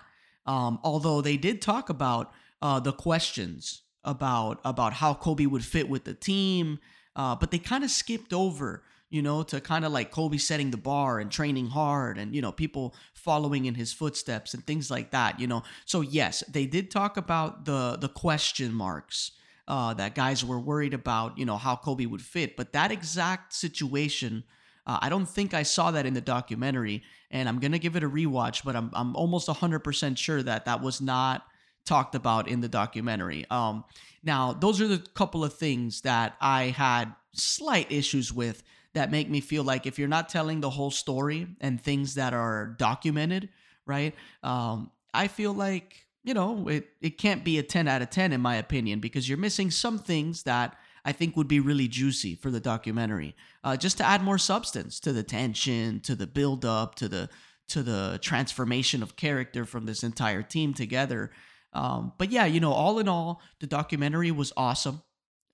Um, 0.46 0.80
although 0.84 1.22
they 1.22 1.38
did 1.38 1.62
talk 1.62 1.90
about 1.90 2.34
uh, 2.62 2.80
the 2.80 2.92
questions 2.92 3.82
about 4.04 4.60
about 4.66 4.94
how 4.94 5.14
Kobe 5.14 5.46
would 5.46 5.64
fit 5.64 5.88
with 5.88 6.04
the 6.04 6.14
team, 6.14 6.80
uh, 7.16 7.36
but 7.36 7.52
they 7.52 7.60
kind 7.60 7.84
of 7.84 7.90
skipped 7.90 8.34
over, 8.34 8.84
you 9.10 9.22
know, 9.22 9.44
to 9.44 9.62
kind 9.62 9.86
of 9.86 9.92
like 9.94 10.12
Kobe 10.12 10.38
setting 10.38 10.72
the 10.72 10.78
bar 10.78 11.20
and 11.20 11.32
training 11.32 11.68
hard, 11.68 12.18
and 12.18 12.36
you 12.36 12.42
know, 12.42 12.52
people 12.52 12.94
following 13.14 13.66
in 13.66 13.76
his 13.76 13.94
footsteps 13.94 14.54
and 14.54 14.66
things 14.66 14.92
like 14.92 15.12
that, 15.12 15.40
you 15.40 15.48
know. 15.48 15.64
So 15.86 16.02
yes, 16.02 16.44
they 16.50 16.66
did 16.66 16.92
talk 16.92 17.16
about 17.16 17.66
the 17.66 17.98
the 18.00 18.10
question 18.10 18.74
marks. 18.74 19.32
Uh, 19.66 19.94
that 19.94 20.14
guys 20.14 20.44
were 20.44 20.60
worried 20.60 20.94
about, 20.94 21.38
you 21.38 21.46
know, 21.46 21.56
how 21.56 21.74
Kobe 21.74 22.06
would 22.06 22.22
fit. 22.22 22.58
But 22.58 22.74
that 22.74 22.92
exact 22.92 23.54
situation, 23.54 24.44
uh, 24.86 25.00
I 25.02 25.10
don't 25.10 25.28
think 25.28 25.54
I 25.54 25.64
saw 25.64 25.92
that 25.92 26.06
in 26.06 26.14
the 26.14 26.22
documentary, 26.22 27.04
and 27.32 27.48
I'm 27.48 27.60
gonna 27.60 27.80
give 27.80 27.96
it 27.96 28.04
a 28.04 28.10
rewatch. 28.10 28.64
But 28.64 28.76
I'm 28.76 28.90
I'm 28.94 29.16
almost 29.16 29.48
100% 29.48 30.18
sure 30.18 30.44
that 30.44 30.66
that 30.66 30.82
was 30.82 31.02
not 31.02 31.46
talked 31.86 32.16
about 32.16 32.48
in 32.48 32.62
the 32.62 32.70
documentary. 32.70 33.46
Um, 33.50 33.84
now, 34.24 34.54
those 34.54 34.80
are 34.80 34.88
the 34.88 35.00
couple 35.00 35.44
of 35.44 35.54
things 35.54 36.02
that 36.02 36.36
I 36.40 36.66
had 36.66 37.14
slight 37.34 37.92
issues 37.92 38.32
with 38.32 38.64
that 38.94 39.12
make 39.12 39.30
me 39.30 39.42
feel 39.42 39.64
like 39.64 39.86
if 39.86 39.98
you're 39.98 40.08
not 40.08 40.30
telling 40.30 40.62
the 40.62 40.70
whole 40.70 40.92
story 40.92 41.48
and 41.60 41.82
things 41.82 42.16
that 42.16 42.34
are 42.34 42.76
documented, 42.78 43.50
right? 43.86 44.16
Um, 44.44 44.92
I 45.14 45.28
feel 45.28 45.54
like 45.54 46.06
you 46.24 46.34
know 46.34 46.68
it 46.68 46.88
it 47.02 47.18
can't 47.18 47.44
be 47.44 47.58
a 47.60 47.64
10 47.64 47.88
out 47.88 48.02
of 48.02 48.10
10 48.10 48.32
in 48.32 48.42
my 48.42 48.56
opinion 48.56 49.00
because 49.00 49.28
you're 49.28 49.38
missing 49.38 49.72
some 49.72 50.00
things 50.00 50.44
that 50.44 50.78
I 51.06 51.12
think 51.12 51.36
would 51.36 51.48
be 51.48 51.60
really 51.60 51.88
juicy 51.88 52.36
for 52.36 52.50
the 52.50 52.60
documentary, 52.60 53.36
uh, 53.64 53.76
just 53.76 53.98
to 53.98 54.06
add 54.06 54.24
more 54.24 54.38
substance 54.38 55.00
to 55.02 55.12
the 55.12 55.24
tension, 55.24 56.00
to 56.02 56.16
the 56.16 56.28
build 56.28 56.66
up, 56.66 56.96
to 56.96 57.10
the 57.10 57.30
to 57.70 57.84
the 57.84 58.20
transformation 58.22 59.02
of 59.02 59.16
character 59.16 59.66
from 59.66 59.86
this 59.86 60.04
entire 60.04 60.44
team 60.44 60.74
together. 60.74 61.32
Um, 61.74 62.14
but 62.18 62.32
yeah, 62.32 62.46
you 62.46 62.60
know, 62.60 62.72
all 62.72 63.00
in 63.00 63.08
all, 63.08 63.42
the 63.60 63.68
documentary 63.68 64.32
was 64.32 64.54
awesome. 64.56 65.02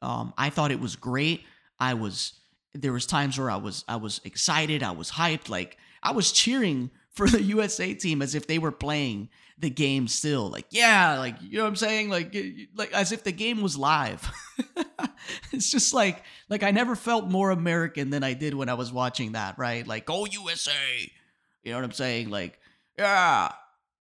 Um, 0.01 0.33
I 0.37 0.49
thought 0.49 0.71
it 0.71 0.79
was 0.79 0.95
great. 0.95 1.43
I 1.79 1.93
was 1.93 2.33
there 2.73 2.93
was 2.93 3.05
times 3.05 3.39
where 3.39 3.49
I 3.49 3.57
was 3.57 3.83
I 3.87 3.95
was 3.95 4.21
excited, 4.23 4.83
I 4.83 4.91
was 4.91 5.11
hyped, 5.11 5.49
like 5.49 5.77
I 6.03 6.11
was 6.11 6.31
cheering 6.31 6.91
for 7.19 7.27
the 7.27 7.43
USA 7.43 7.93
team 7.93 8.21
as 8.21 8.33
if 8.33 8.47
they 8.47 8.59
were 8.59 8.71
playing 8.71 9.27
the 9.57 9.69
game 9.69 10.07
still. 10.07 10.49
Like, 10.49 10.67
yeah, 10.69 11.19
like 11.19 11.35
you 11.41 11.57
know 11.57 11.63
what 11.63 11.69
I'm 11.69 11.75
saying? 11.75 12.09
Like 12.09 12.33
like 12.75 12.93
as 12.93 13.11
if 13.11 13.25
the 13.25 13.33
game 13.33 13.61
was 13.61 13.77
live. 13.77 14.31
it's 15.51 15.69
just 15.69 15.93
like 15.93 16.23
like 16.47 16.63
I 16.63 16.71
never 16.71 16.95
felt 16.95 17.27
more 17.27 17.51
American 17.51 18.09
than 18.09 18.23
I 18.23 18.33
did 18.33 18.53
when 18.53 18.69
I 18.69 18.75
was 18.75 18.93
watching 18.93 19.33
that, 19.33 19.59
right? 19.59 19.85
Like, 19.85 20.05
go 20.05 20.25
USA. 20.25 20.71
You 21.63 21.71
know 21.71 21.77
what 21.77 21.83
I'm 21.83 21.91
saying? 21.91 22.29
Like, 22.29 22.57
yeah, 22.97 23.51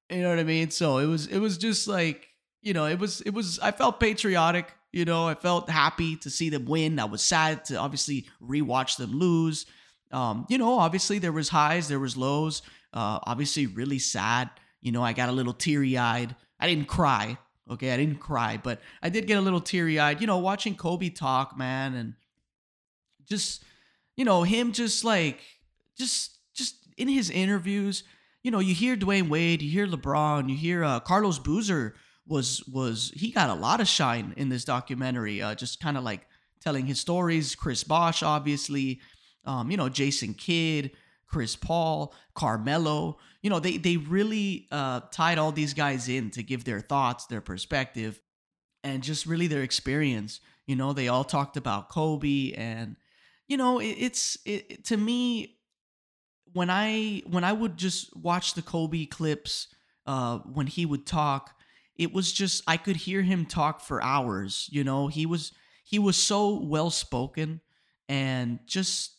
you 0.09 0.23
know 0.23 0.31
what 0.31 0.39
I 0.39 0.45
mean? 0.45 0.71
So 0.71 0.99
it 0.99 1.07
was 1.07 1.27
it 1.27 1.39
was 1.39 1.59
just 1.59 1.89
like, 1.89 2.29
you 2.63 2.73
know, 2.73 2.87
it 2.87 3.01
was 3.01 3.21
it 3.23 3.31
was 3.31 3.59
I 3.59 3.73
felt 3.73 3.99
patriotic, 3.99 4.73
you 4.93 5.05
know, 5.05 5.27
I 5.27 5.35
felt 5.35 5.69
happy 5.69 6.15
to 6.19 6.31
see 6.31 6.51
them 6.51 6.67
win. 6.67 7.01
I 7.01 7.07
was 7.07 7.21
sad 7.21 7.65
to 7.65 7.79
obviously 7.79 8.29
rewatch 8.41 8.97
them 8.97 9.11
lose. 9.11 9.67
Um, 10.13 10.47
you 10.49 10.57
know, 10.57 10.79
obviously 10.79 11.19
there 11.19 11.33
was 11.33 11.49
highs, 11.49 11.89
there 11.89 11.99
was 11.99 12.17
lows. 12.17 12.63
Uh 12.93 13.19
obviously 13.25 13.67
really 13.67 13.99
sad. 13.99 14.51
You 14.81 14.93
know, 14.93 15.03
I 15.03 15.13
got 15.13 15.29
a 15.29 15.33
little 15.33 15.53
teary-eyed. 15.53 16.35
I 16.61 16.69
didn't 16.69 16.87
cry. 16.87 17.39
Okay, 17.71 17.93
I 17.93 17.97
didn't 17.97 18.21
cry, 18.21 18.59
but 18.63 18.81
I 19.03 19.11
did 19.11 19.27
get 19.27 19.37
a 19.37 19.43
little 19.43 19.61
teary-eyed, 19.61 20.21
you 20.21 20.27
know, 20.27 20.39
watching 20.39 20.75
Kobe 20.75 21.11
talk, 21.11 21.59
man, 21.59 21.95
and 21.95 22.15
just 23.29 23.65
you 24.17 24.25
know, 24.25 24.43
him 24.43 24.73
just 24.73 25.05
like 25.05 25.41
just 25.97 26.39
just 26.55 26.77
in 26.97 27.09
his 27.09 27.31
interviews, 27.31 28.03
you 28.43 28.51
know, 28.51 28.59
you 28.59 28.75
hear 28.75 28.97
Dwyane 28.97 29.29
Wade, 29.29 29.63
you 29.63 29.71
hear 29.71 29.87
LeBron, 29.87 30.49
you 30.49 30.57
hear 30.57 30.85
uh, 30.85 31.01
Carlos 31.01 31.39
Boozer 31.39 31.95
was 32.27 32.63
was 32.67 33.13
he 33.15 33.31
got 33.31 33.51
a 33.51 33.55
lot 33.55 33.81
of 33.81 33.89
shine 33.89 34.35
in 34.37 34.49
this 34.49 34.65
documentary, 34.65 35.41
uh, 35.41 35.55
just 35.55 35.81
kind 35.81 35.97
of 35.97 36.05
like 36.05 36.27
telling 36.61 36.87
his 36.87 37.01
stories. 37.01 37.55
Chris 37.55 37.85
Bosh, 37.85 38.23
obviously, 38.23 39.01
um, 39.45 39.71
you 39.71 39.77
know, 39.77 39.89
Jason 39.89 40.35
Kidd, 40.35 40.91
Chris 41.29 41.57
Paul, 41.57 42.15
Carmelo. 42.35 43.19
You 43.43 43.51
know, 43.51 43.61
they 43.61 43.77
they 43.77 43.97
really 43.97 44.67
uh, 44.71 45.01
tied 45.13 45.39
all 45.39 45.53
these 45.53 45.75
guys 45.75 46.09
in 46.09 46.31
to 46.31 46.43
give 46.43 46.65
their 46.65 46.81
thoughts, 46.81 47.27
their 47.27 47.41
perspective, 47.41 48.21
and 48.83 49.03
just 49.03 49.27
really 49.27 49.47
their 49.47 49.63
experience. 49.63 50.41
You 50.67 50.77
know, 50.77 50.93
they 50.93 51.09
all 51.09 51.25
talked 51.25 51.57
about 51.57 51.89
Kobe, 51.89 52.53
and 52.53 52.97
you 53.47 53.57
know, 53.57 53.79
it, 53.79 53.97
it's 53.99 54.39
it, 54.45 54.85
to 54.87 54.97
me 54.97 55.59
when 56.53 56.71
I 56.71 57.23
when 57.27 57.45
I 57.45 57.53
would 57.53 57.77
just 57.77 58.17
watch 58.17 58.55
the 58.55 58.63
Kobe 58.63 59.07
clips 59.07 59.69
uh, 60.07 60.39
when 60.39 60.67
he 60.67 60.87
would 60.87 61.07
talk, 61.07 61.55
it 61.97 62.13
was 62.13 62.33
just 62.33 62.63
I 62.67 62.77
could 62.77 62.97
hear 62.97 63.23
him 63.23 63.45
talk 63.45 63.81
for 63.81 64.03
hours. 64.03 64.69
You 64.73 64.85
know, 64.85 65.09
he 65.09 65.27
was 65.27 65.53
he 65.85 65.99
was 65.99 66.17
so 66.17 66.61
well 66.63 66.91
spoken 66.91 67.61
and 68.09 68.61
just 68.67 69.18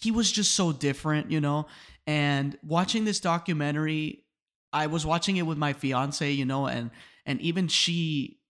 he 0.00 0.10
was 0.10 0.30
just 0.30 0.52
so 0.52 0.72
different. 0.72 1.30
You 1.30 1.40
know, 1.40 1.66
and 2.06 2.56
watching 2.62 3.04
this 3.04 3.20
documentary, 3.20 4.24
I 4.72 4.86
was 4.86 5.04
watching 5.04 5.36
it 5.36 5.42
with 5.42 5.58
my 5.58 5.72
fiance. 5.72 6.30
You 6.30 6.44
know, 6.44 6.66
and 6.66 6.90
and 7.26 7.40
even 7.40 7.68
she, 7.68 8.40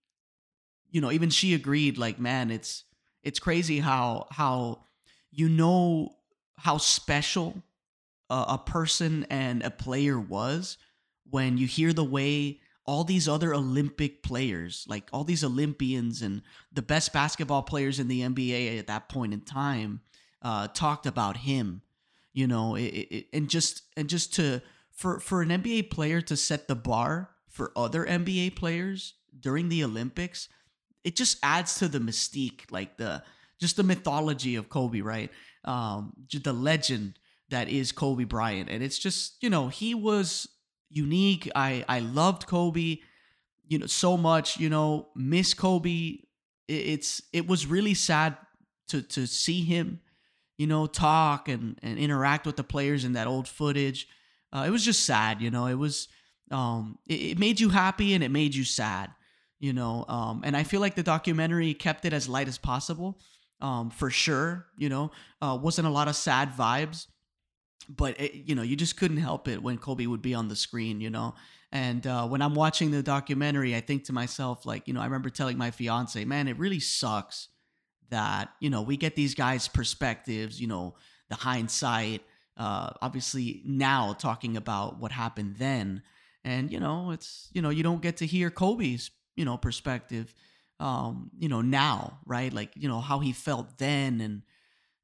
you 0.91 1.01
know, 1.01 1.11
even 1.11 1.31
she 1.31 1.55
agreed. 1.55 1.99
Like, 1.99 2.19
man, 2.19 2.51
it's 2.51 2.85
it's 3.23 3.39
crazy 3.39 3.79
how 3.79 4.27
how 4.31 4.85
you 5.31 5.49
know 5.49 6.17
how 6.57 6.79
special 6.79 7.63
a, 8.31 8.45
a 8.49 8.63
person 8.65 9.27
and 9.31 9.63
a 9.63 9.71
player 9.71 10.19
was 10.19 10.79
when 11.31 11.59
you 11.59 11.67
hear 11.67 11.93
the 11.93 12.05
way 12.05 12.61
all 12.89 13.05
these 13.05 13.29
other 13.29 13.53
Olympic 13.53 14.23
players, 14.23 14.87
like 14.89 15.09
all 15.13 15.23
these 15.23 15.45
Olympians 15.45 16.23
and 16.23 16.41
the 16.73 16.81
best 16.81 17.13
basketball 17.13 17.63
players 17.63 18.01
in 18.01 18.09
the 18.09 18.23
NBA 18.23 18.79
at 18.79 18.87
that 18.87 19.11
point 19.11 19.35
in 19.35 19.43
time, 19.43 20.01
uh, 20.43 20.69
talked 20.69 21.07
about 21.07 21.39
him. 21.39 21.83
You 22.33 22.47
know, 22.47 22.77
it, 22.77 22.83
it, 22.83 23.27
and 23.33 23.49
just 23.49 23.83
and 23.97 24.09
just 24.09 24.35
to 24.35 24.63
for 24.93 25.19
for 25.21 25.43
an 25.43 25.49
NBA 25.49 25.91
player 25.91 26.21
to 26.23 26.37
set 26.37 26.69
the 26.69 26.77
bar 26.77 27.31
for 27.49 27.73
other 27.77 28.05
NBA 28.05 28.57
players 28.57 29.15
during 29.41 29.69
the 29.69 29.83
Olympics, 29.83 30.49
it 31.05 31.17
just 31.17 31.39
adds 31.43 31.77
to 31.77 31.89
the 31.89 31.99
mystique, 31.99 32.71
like 32.71 32.97
the 32.97 33.23
just 33.61 33.77
the 33.77 33.83
mythology 33.83 34.55
of 34.57 34.69
Kobe, 34.69 35.01
right? 35.01 35.31
Um, 35.65 36.13
the 36.31 36.53
legend 36.53 37.19
that 37.51 37.69
is 37.69 37.93
Kobe 37.93 38.25
Bryant. 38.25 38.69
And 38.69 38.83
it's 38.83 38.99
just, 38.99 39.43
you 39.43 39.51
know, 39.51 39.69
he 39.69 39.95
was 39.95 40.49
unique. 40.91 41.51
I 41.55 41.85
I 41.89 42.01
loved 42.01 42.47
Kobe, 42.47 42.99
you 43.67 43.79
know, 43.79 43.87
so 43.87 44.17
much, 44.17 44.59
you 44.59 44.69
know, 44.69 45.09
miss 45.15 45.55
Kobe. 45.55 46.19
It's 46.67 47.23
it 47.33 47.47
was 47.47 47.67
really 47.67 47.95
sad 47.95 48.37
to 48.89 49.03
to 49.03 49.27
see 49.27 49.65
him, 49.65 50.01
you 50.59 50.67
know, 50.67 50.87
talk 50.87 51.49
and 51.49 51.79
and 51.83 51.99
interact 51.99 52.47
with 52.47 52.57
the 52.57 52.65
players 52.65 53.05
in 53.05 53.15
that 53.15 53.27
old 53.27 53.49
footage. 53.49 54.09
Uh, 54.53 54.65
it 54.67 54.71
was 54.71 54.85
just 54.85 55.07
sad, 55.07 55.41
you 55.41 55.51
know. 55.51 55.67
It 55.67 55.75
was 55.77 56.09
um 56.51 56.99
it, 57.07 57.15
it 57.15 57.39
made 57.39 57.61
you 57.61 57.71
happy 57.71 58.15
and 58.15 58.23
it 58.23 58.31
made 58.31 58.55
you 58.55 58.65
sad, 58.65 59.11
you 59.61 59.73
know. 59.73 60.05
Um 60.09 60.43
and 60.45 60.57
I 60.57 60.65
feel 60.65 60.81
like 60.81 60.97
the 60.97 61.03
documentary 61.03 61.73
kept 61.75 62.05
it 62.05 62.13
as 62.13 62.29
light 62.29 62.49
as 62.49 62.59
possible. 62.59 63.19
Um 63.61 63.91
for 63.91 64.11
sure, 64.11 64.67
you 64.77 64.91
know. 64.91 65.13
Uh 65.41 65.59
wasn't 65.61 65.89
a 65.89 65.91
lot 65.91 66.09
of 66.09 66.17
sad 66.17 66.53
vibes 66.53 67.07
but 67.89 68.21
it, 68.21 68.35
you 68.49 68.55
know 68.55 68.63
you 68.63 68.77
just 68.77 68.97
couldn't 68.97 69.17
help 69.17 69.49
it 69.49 69.63
when 69.63 69.79
kobe 69.79 70.07
would 70.07 70.23
be 70.23 70.35
on 70.35 70.49
the 70.49 70.57
screen 70.57 71.01
you 71.01 71.11
know 71.11 71.35
and 71.73 72.07
uh, 72.07 72.27
when 72.27 72.43
i'm 72.43 72.55
watching 72.55 72.91
the 72.91 73.03
documentary 73.03 73.75
i 73.75 73.81
think 73.81 74.05
to 74.05 74.13
myself 74.13 74.67
like 74.67 74.87
you 74.87 74.95
know 74.95 75.01
i 75.01 75.05
remember 75.05 75.31
telling 75.31 75.57
my 75.57 75.71
fiance 75.71 76.25
man 76.25 76.49
it 76.49 76.59
really 76.59 76.81
sucks 76.81 77.49
that 78.11 78.51
you 78.61 78.71
know 78.71 78.83
we 78.83 78.97
get 78.97 79.17
these 79.17 79.35
guys 79.35 79.69
perspectives 79.69 80.61
you 80.61 80.67
know 80.67 80.95
the 81.29 81.37
hindsight 81.37 82.23
uh, 82.57 82.91
obviously 83.01 83.63
now 83.65 84.13
talking 84.13 84.57
about 84.57 84.99
what 84.99 85.13
happened 85.13 85.57
then 85.59 86.03
and 86.45 86.73
you 86.73 86.81
know 86.81 87.11
it's 87.11 87.49
you 87.53 87.63
know 87.63 87.71
you 87.71 87.83
don't 87.83 88.03
get 88.03 88.17
to 88.17 88.27
hear 88.27 88.51
kobe's 88.51 89.11
you 89.37 89.45
know 89.45 89.57
perspective 89.57 90.35
um 90.81 91.31
you 91.39 91.49
know 91.49 91.61
now 91.61 92.19
right 92.27 92.53
like 92.53 92.71
you 92.75 92.89
know 92.89 93.01
how 93.01 93.19
he 93.19 93.33
felt 93.33 93.79
then 93.79 94.21
and 94.21 94.43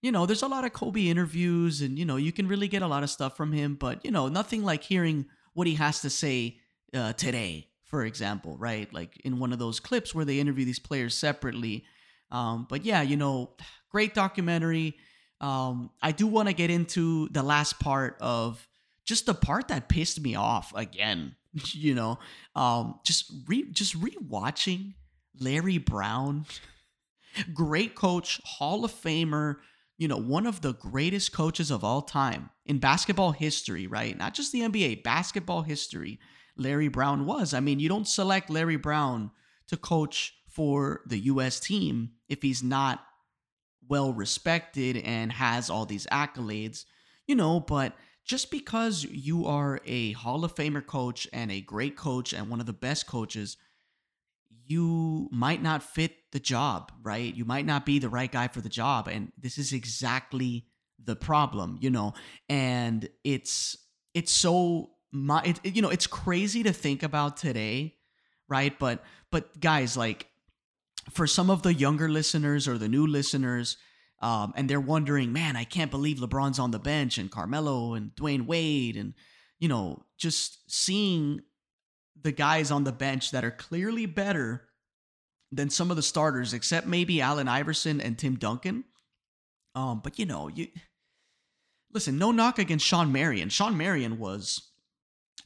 you 0.05 0.13
know, 0.13 0.27
there's 0.27 0.43
a 0.43 0.49
lot 0.49 0.67
of 0.67 0.75
Kobe 0.75 1.07
interviews 1.07 1.81
and, 1.81 1.99
you 1.99 2.05
know, 2.05 2.17
you 2.17 2.31
can 2.31 2.47
really 2.47 2.69
get 2.69 2.83
a 2.83 2.87
lot 2.87 3.03
of 3.03 3.09
stuff 3.09 3.39
from 3.39 3.53
him, 3.53 3.75
but, 3.75 4.05
you 4.05 4.11
know, 4.11 4.29
nothing 4.29 4.63
like 4.63 4.83
hearing 4.83 5.25
what 5.55 5.67
he 5.67 5.77
has 5.77 6.03
to 6.03 6.11
say 6.11 6.59
uh, 6.93 7.15
today, 7.15 7.69
for 7.85 8.05
example, 8.05 8.55
right? 8.59 8.93
Like 8.93 9.19
in 9.25 9.39
one 9.39 9.51
of 9.51 9.59
those 9.59 9.81
clips 9.81 10.15
where 10.15 10.27
they 10.27 10.41
interview 10.41 10.67
these 10.67 10.79
players 10.79 11.15
separately. 11.15 11.85
Um, 12.31 12.67
but 12.69 12.85
yeah, 12.85 13.03
you 13.03 13.17
know, 13.17 13.53
great 13.91 14.15
documentary. 14.15 14.97
Um, 15.41 15.91
I 16.03 16.13
do 16.13 16.27
want 16.27 16.49
to 16.49 16.55
get 16.55 16.71
into 16.71 17.29
the 17.29 17.43
last 17.43 17.79
part 17.79 18.17
of 18.21 18.67
just 19.05 19.27
the 19.27 19.35
part 19.35 19.69
that 19.69 19.89
pissed 19.89 20.21
me 20.21 20.35
off 20.35 20.73
again. 20.75 21.37
You 21.73 21.95
know, 21.95 22.19
um, 22.57 22.99
just 23.05 23.33
re 23.47 23.71
just 23.71 23.97
rewatching 24.01 24.95
Larry 25.39 25.79
Brown 25.79 26.47
Great 27.55 27.95
coach, 27.95 28.41
Hall 28.45 28.85
of 28.85 28.93
Famer, 28.93 29.57
you 29.99 30.09
know, 30.09 30.17
one 30.17 30.47
of 30.47 30.61
the 30.61 30.75
greatest 30.75 31.33
coaches 31.33 31.71
of 31.71 31.85
all 31.85 32.03
time 32.03 32.51
in 32.67 32.79
basketball 32.79 33.33
history, 33.33 33.87
right? 33.87 34.17
Not 34.17 34.35
just 34.35 34.53
the 34.53 34.61
NBA, 34.61 35.03
basketball 35.03 35.63
history. 35.63 36.19
Larry 36.57 36.89
Brown 36.89 37.27
was. 37.27 37.55
I 37.55 37.61
mean, 37.61 37.81
you 37.81 37.89
don't 37.89 38.09
select 38.09 38.51
Larry 38.51 38.77
Brown 38.77 39.31
to 39.69 39.77
coach 39.77 40.35
for 40.55 41.03
the 41.07 41.19
US 41.19 41.59
team 41.61 42.13
if 42.29 42.43
he's 42.43 42.63
not 42.63 43.05
well 43.89 44.13
respected 44.13 44.97
and 44.97 45.33
has 45.33 45.69
all 45.69 45.85
these 45.85 46.07
accolades, 46.07 46.85
you 47.27 47.35
know, 47.35 47.61
but 47.61 47.95
just 48.25 48.51
because 48.51 49.05
you 49.05 49.47
are 49.47 49.81
a 49.85 50.13
Hall 50.13 50.45
of 50.45 50.55
Famer 50.55 50.85
coach 50.85 51.29
and 51.33 51.51
a 51.53 51.61
great 51.61 51.97
coach 51.97 52.33
and 52.33 52.49
one 52.49 52.61
of 52.61 52.67
the 52.67 52.73
best 52.73 53.07
coaches, 53.07 53.59
you 54.67 55.29
might 55.31 55.63
not 55.63 55.83
fit 55.83 56.17
the 56.33 56.41
job, 56.41 56.91
right? 57.03 57.35
You 57.35 57.45
might 57.45 57.67
not 57.67 57.85
be 57.85 57.99
the 57.99 58.09
right 58.09 58.33
guy 58.33 58.49
for 58.49 58.63
the 58.63 58.71
job. 58.71 59.09
And 59.09 59.33
this 59.39 59.59
is 59.59 59.73
exactly 59.75 60.67
the 61.03 61.17
problem, 61.17 61.79
you 61.83 61.91
know, 61.91 62.15
and 62.49 63.07
it's, 63.25 63.77
it's 64.15 64.33
so, 64.33 64.93
my, 65.13 65.43
it, 65.43 65.77
you 65.77 65.83
know, 65.83 65.91
it's 65.91 66.07
crazy 66.07 66.63
to 66.63 66.73
think 66.73 67.03
about 67.03 67.37
today, 67.37 67.97
right? 68.49 68.79
But, 68.79 69.05
but 69.31 69.61
guys, 69.61 69.99
like, 69.99 70.29
for 71.11 71.27
some 71.27 71.51
of 71.51 71.63
the 71.63 71.75
younger 71.75 72.09
listeners 72.09 72.67
or 72.67 72.79
the 72.79 72.89
new 72.89 73.07
listeners, 73.07 73.77
um, 74.21 74.53
and 74.57 74.69
they're 74.69 74.81
wondering, 74.81 75.33
man, 75.33 75.57
I 75.57 75.65
can't 75.65 75.91
believe 75.91 76.19
LeBron's 76.19 76.59
on 76.59 76.71
the 76.71 76.79
bench 76.79 77.19
and 77.19 77.31
Carmelo 77.31 77.95
and 77.95 78.15
Dwyane 78.15 78.47
Wade 78.47 78.97
and 78.97 79.15
you 79.59 79.69
know 79.69 80.05
just 80.17 80.71
seeing 80.71 81.43
the 82.23 82.33
guys 82.33 82.71
on 82.71 82.85
the 82.85 82.93
bench 82.93 83.31
that 83.33 83.45
are 83.45 83.51
clearly 83.51 84.07
better 84.07 84.69
than 85.53 85.71
some 85.71 85.91
of 85.91 85.97
the 85.97 86.03
starters, 86.03 86.55
except 86.55 86.87
maybe 86.87 87.21
Allen 87.21 87.49
Iverson 87.49 88.01
and 88.01 88.19
Tim 88.19 88.37
Duncan. 88.37 88.85
Um, 89.75 90.01
but 90.03 90.19
you 90.19 90.27
know, 90.27 90.49
you 90.49 90.69
listen, 91.93 92.19
no 92.19 92.33
knock 92.33 92.59
against 92.59 92.87
Shawn 92.87 93.13
Marion. 93.13 93.49
Shawn 93.49 93.77
Marion 93.77 94.19
was 94.19 94.71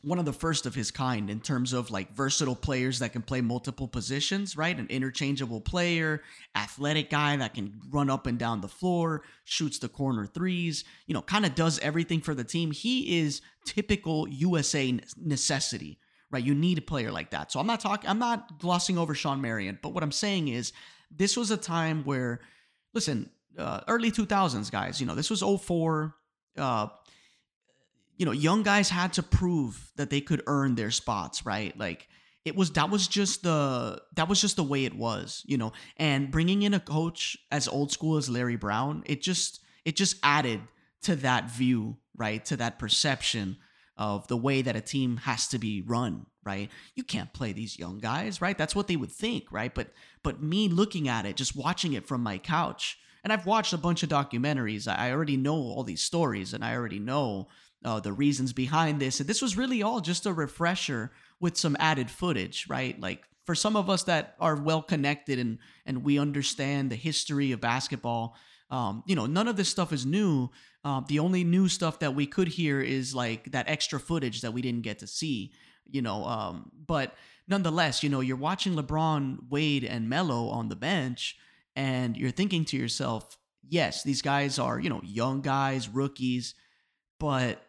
one 0.03 0.19
of 0.21 0.25
the 0.25 0.33
first 0.33 0.65
of 0.65 0.75
his 0.75 0.91
kind 0.93 1.29
in 1.29 1.41
terms 1.41 1.73
of 1.73 1.91
like 1.91 2.15
versatile 2.15 2.55
players 2.55 3.01
that 3.01 3.13
can 3.13 3.23
play 3.23 3.41
multiple 3.41 3.89
positions, 3.89 4.57
right? 4.57 4.79
An 4.79 4.87
interchangeable 4.89 5.61
player, 5.61 6.23
athletic 6.55 7.11
guy 7.11 7.37
that 7.37 7.55
can 7.55 7.81
run 7.91 8.09
up 8.09 8.27
and 8.27 8.39
down 8.39 8.61
the 8.61 8.69
floor, 8.69 9.23
shoots 9.45 9.79
the 9.79 9.89
corner 9.89 10.25
threes, 10.25 10.85
you 11.07 11.15
know, 11.15 11.23
kind 11.23 11.45
of 11.45 11.57
does 11.57 11.81
everything 11.81 12.21
for 12.21 12.33
the 12.33 12.45
team. 12.45 12.71
He 12.71 13.19
is 13.19 13.41
typical 13.65 14.29
USA 14.29 14.97
necessity, 15.17 15.99
right? 16.31 16.45
You 16.45 16.55
need 16.55 16.79
a 16.79 16.83
player 16.83 17.11
like 17.11 17.31
that. 17.31 17.51
So 17.51 17.59
I'm 17.59 17.67
not 17.67 17.81
talking, 17.81 18.09
I'm 18.09 18.21
not 18.21 18.61
glossing 18.61 18.99
over 18.99 19.17
Shawn 19.17 19.41
Marion, 19.41 19.81
but 19.83 19.95
what 19.95 20.05
I'm 20.05 20.13
saying 20.13 20.47
is 20.47 20.73
this 21.11 21.37
was 21.37 21.51
a 21.51 21.57
time 21.57 22.05
where, 22.05 22.41
listen, 22.95 23.31
uh, 23.59 23.81
early 23.89 24.13
2000s, 24.13 24.71
guys, 24.71 25.01
you 25.01 25.07
know, 25.07 25.17
this 25.17 25.29
was 25.29 25.43
04. 25.43 26.15
Uh, 26.57 26.87
you 28.19 28.27
know, 28.27 28.33
young 28.33 28.63
guys 28.63 28.91
had 28.91 29.15
to 29.15 29.23
prove 29.23 29.93
that 29.97 30.11
they 30.11 30.21
could 30.21 30.43
earn 30.47 30.75
their 30.75 30.91
spots, 30.91 31.47
right? 31.47 31.77
Like 31.79 32.09
it 32.45 32.57
was 32.57 32.73
that 32.73 32.91
was 32.91 33.07
just 33.07 33.45
the 33.45 34.03
that 34.17 34.29
was 34.29 34.41
just 34.41 34.57
the 34.57 34.65
way 34.65 34.85
it 34.85 34.95
was, 34.95 35.43
you 35.47 35.57
know. 35.57 35.73
And 35.97 36.31
bringing 36.31 36.63
in 36.63 36.75
a 36.75 36.81
coach 36.81 37.39
as 37.51 37.69
old 37.69 37.93
school 37.93 38.17
as 38.17 38.29
Larry 38.29 38.57
Brown, 38.57 39.05
it 39.07 39.23
just 39.23 39.61
it 39.85 39.97
just 39.97 40.17
added 40.23 40.61
to 41.03 41.17
that 41.17 41.49
view, 41.49 41.97
right? 42.17 42.45
To 42.47 42.57
that 42.57 42.79
perception 42.79 43.57
of 43.97 44.27
the 44.29 44.37
way 44.37 44.63
that 44.63 44.77
a 44.77 44.81
team 44.81 45.19
has 45.19 45.49
to 45.49 45.59
be 45.59 45.83
run, 45.83 46.27
right? 46.45 46.71
You 46.97 47.05
can't 47.05 47.33
play 47.33 47.53
these 47.53 47.79
young 47.79 47.99
guys, 47.99 48.41
right? 48.41 48.59
That's 48.59 48.75
what 48.75 48.89
they 48.89 48.97
would 48.97 49.13
think, 49.13 49.53
right? 49.53 49.73
But 49.73 49.93
but 50.25 50.43
me 50.43 50.69
looking 50.69 51.09
at 51.09 51.25
it, 51.25 51.37
just 51.37 51.57
watching 51.57 51.93
it 51.93 52.09
from 52.09 52.23
my 52.23 52.39
couch, 52.39 52.99
and 53.23 53.33
I've 53.33 53.47
watched 53.47 53.73
a 53.73 53.79
bunch 53.79 54.03
of 54.03 54.09
documentaries. 54.09 54.89
I 54.89 55.13
already 55.13 55.37
know 55.37 55.55
all 55.55 55.85
these 55.85 56.03
stories, 56.03 56.55
and 56.55 56.65
I 56.65 56.75
already 56.75 56.99
know 56.99 57.49
uh, 57.85 58.01
the 58.01 58.13
reasons 58.13 58.53
behind 58.53 59.01
this. 59.01 59.21
And 59.21 59.29
this 59.29 59.43
was 59.43 59.57
really 59.57 59.83
all 59.83 60.01
just 60.01 60.27
a 60.27 60.33
refresher 60.33 61.13
with 61.41 61.57
some 61.57 61.77
added 61.79 62.11
footage, 62.11 62.67
right? 62.69 62.99
Like 63.01 63.25
for 63.45 63.55
some 63.55 63.77
of 63.77 63.89
us 63.89 64.03
that 64.05 64.35
are 64.41 64.57
well 64.57 64.83
connected 64.83 65.39
and 65.39 65.59
and 65.87 66.05
we 66.05 66.19
understand 66.19 66.91
the 66.91 66.97
history 66.97 67.53
of 67.53 67.61
basketball, 67.61 68.37
um, 68.71 69.03
you 69.07 69.17
know, 69.17 69.27
none 69.27 69.49
of 69.49 69.57
this 69.57 69.69
stuff 69.69 69.93
is 69.93 70.05
new. 70.05 70.51
Uh, 70.85 71.01
the 71.09 71.19
only 71.19 71.45
new 71.45 71.69
stuff 71.69 72.01
that 72.01 72.15
we 72.15 72.27
could 72.27 72.49
hear 72.49 72.81
is 72.81 73.15
like 73.15 73.51
that 73.53 73.69
extra 73.69 73.99
footage 73.99 74.43
that 74.43 74.53
we 74.53 74.63
didn't 74.63 74.83
get 74.83 74.99
to 74.99 75.07
see, 75.07 75.53
you 75.87 76.03
know. 76.03 76.25
Um, 76.25 76.71
but 76.87 77.15
nonetheless, 77.47 78.03
you 78.03 78.11
know, 78.11 78.21
you're 78.21 78.37
watching 78.37 78.75
LeBron, 78.75 79.49
Wade, 79.49 79.85
and 79.85 80.09
Melo 80.09 80.49
on 80.49 80.69
the 80.69 80.77
bench, 80.77 81.37
and 81.75 82.17
you're 82.17 82.31
thinking 82.31 82.65
to 82.67 82.77
yourself, 82.77 83.39
yes, 83.67 84.03
these 84.03 84.23
guys 84.23 84.59
are, 84.59 84.79
you 84.79 84.91
know, 84.91 85.01
young 85.03 85.41
guys, 85.41 85.89
rookies, 85.89 86.55
but 87.19 87.65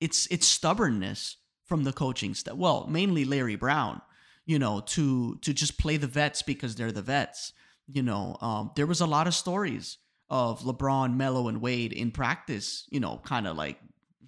it's 0.00 0.26
it's 0.26 0.46
stubbornness 0.46 1.36
from 1.64 1.84
the 1.84 1.92
coaching 1.92 2.34
staff. 2.34 2.54
Well, 2.54 2.86
mainly 2.88 3.24
Larry 3.24 3.56
Brown, 3.56 4.00
you 4.46 4.58
know, 4.58 4.80
to 4.86 5.36
to 5.42 5.52
just 5.52 5.78
play 5.78 5.96
the 5.96 6.06
vets 6.06 6.42
because 6.42 6.74
they're 6.74 6.92
the 6.92 7.02
vets. 7.02 7.52
You 7.86 8.02
know, 8.02 8.36
um, 8.40 8.70
there 8.76 8.86
was 8.86 9.00
a 9.00 9.06
lot 9.06 9.26
of 9.26 9.34
stories 9.34 9.98
of 10.28 10.60
LeBron, 10.60 11.16
Melo, 11.16 11.48
and 11.48 11.60
Wade 11.60 11.92
in 11.92 12.10
practice. 12.10 12.86
You 12.90 13.00
know, 13.00 13.20
kind 13.24 13.46
of 13.46 13.56
like 13.56 13.78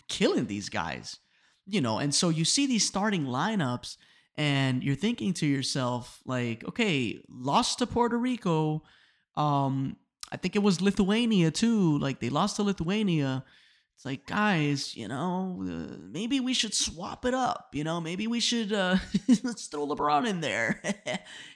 killing 0.09 0.47
these 0.47 0.69
guys. 0.69 1.19
You 1.67 1.81
know, 1.81 1.99
and 1.99 2.15
so 2.15 2.29
you 2.29 2.45
see 2.45 2.67
these 2.67 2.87
starting 2.87 3.25
lineups, 3.25 3.97
and 4.37 4.83
you're 4.83 4.97
thinking 4.97 5.33
to 5.35 5.47
yourself, 5.47 6.21
like, 6.27 6.65
okay, 6.65 7.21
lost 7.29 7.79
to 7.79 7.87
Puerto 7.87 8.19
Rico. 8.19 8.83
Um, 9.37 9.97
I 10.33 10.37
think 10.37 10.57
it 10.57 10.63
was 10.63 10.81
Lithuania 10.81 11.51
too. 11.51 11.99
Like 11.99 12.21
they 12.21 12.31
lost 12.31 12.57
to 12.57 12.63
Lithuania 12.63 13.45
it's 13.95 14.05
like 14.05 14.27
guys 14.27 14.97
you 14.97 15.07
know 15.07 15.63
uh, 15.63 15.97
maybe 16.01 16.41
we 16.41 16.55
should 16.55 16.75
swap 16.75 17.25
it 17.25 17.35
up 17.35 17.71
you 17.73 17.85
know 17.85 18.01
maybe 18.01 18.27
we 18.27 18.41
should 18.41 18.73
uh 18.73 18.97
let's 19.45 19.67
throw 19.67 19.87
lebron 19.87 20.27
in 20.27 20.41
there. 20.41 20.81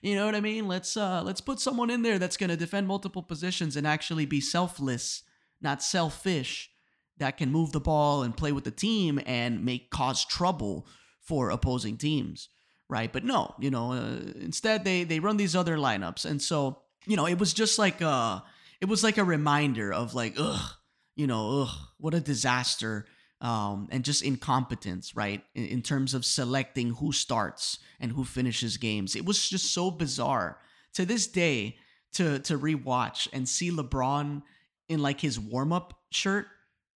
You 0.03 0.15
know 0.15 0.27
what 0.27 0.37
i 0.37 0.41
mean? 0.41 0.69
Let's 0.69 0.97
uh 0.97 1.23
let's 1.25 1.41
put 1.41 1.59
someone 1.61 1.91
in 1.91 2.03
there 2.03 2.19
that's 2.19 2.37
going 2.37 2.51
to 2.51 2.57
defend 2.57 2.87
multiple 2.87 3.23
positions 3.23 3.77
and 3.77 3.87
actually 3.87 4.27
be 4.27 4.41
selfless 4.41 5.23
not 5.61 5.83
selfish 5.83 6.71
that 7.19 7.37
can 7.39 7.51
move 7.51 7.73
the 7.73 7.81
ball 7.81 8.23
and 8.23 8.37
play 8.37 8.53
with 8.53 8.65
the 8.65 8.71
team 8.71 9.19
and 9.27 9.65
make 9.65 9.91
cause 9.91 10.25
trouble 10.25 10.87
for 11.21 11.51
opposing 11.51 11.97
teams 11.97 12.49
right? 12.89 13.13
But 13.13 13.25
no 13.25 13.55
you 13.59 13.71
know 13.71 13.93
uh, 13.93 14.21
instead 14.41 14.85
they 14.85 15.05
they 15.05 15.19
run 15.19 15.37
these 15.37 15.57
other 15.57 15.77
lineups. 15.77 16.25
And 16.25 16.41
so 16.41 16.83
you 17.07 17.17
know 17.17 17.27
it 17.27 17.39
was 17.39 17.53
just 17.53 17.79
like 17.79 18.01
uh 18.01 18.41
it 18.81 18.89
was 18.89 19.03
like 19.03 19.19
a 19.19 19.25
reminder 19.25 19.93
of 19.93 20.15
like 20.15 20.35
ugh 20.39 20.71
you 21.17 21.27
know, 21.27 21.63
ugh, 21.63 21.77
what 21.99 22.15
a 22.15 22.21
disaster. 22.21 23.07
Um, 23.39 23.89
and 23.93 24.03
just 24.03 24.23
incompetence, 24.23 25.15
right? 25.15 25.45
In, 25.55 25.67
in 25.67 25.83
terms 25.83 26.15
of 26.15 26.25
selecting 26.25 26.95
who 26.95 27.13
starts 27.13 27.79
and 28.01 28.11
who 28.11 28.25
finishes 28.25 28.79
games. 28.79 29.15
It 29.15 29.27
was 29.27 29.47
just 29.47 29.75
so 29.75 29.91
bizarre. 29.91 30.59
To 30.95 31.05
this 31.05 31.27
day, 31.27 31.77
to 32.15 32.39
to 32.41 32.59
rewatch 32.59 33.29
and 33.35 33.47
see 33.47 33.71
LeBron 33.71 34.43
in 34.89 35.03
like 35.03 35.21
his 35.21 35.39
warm-up 35.39 35.93
shirt 36.11 36.47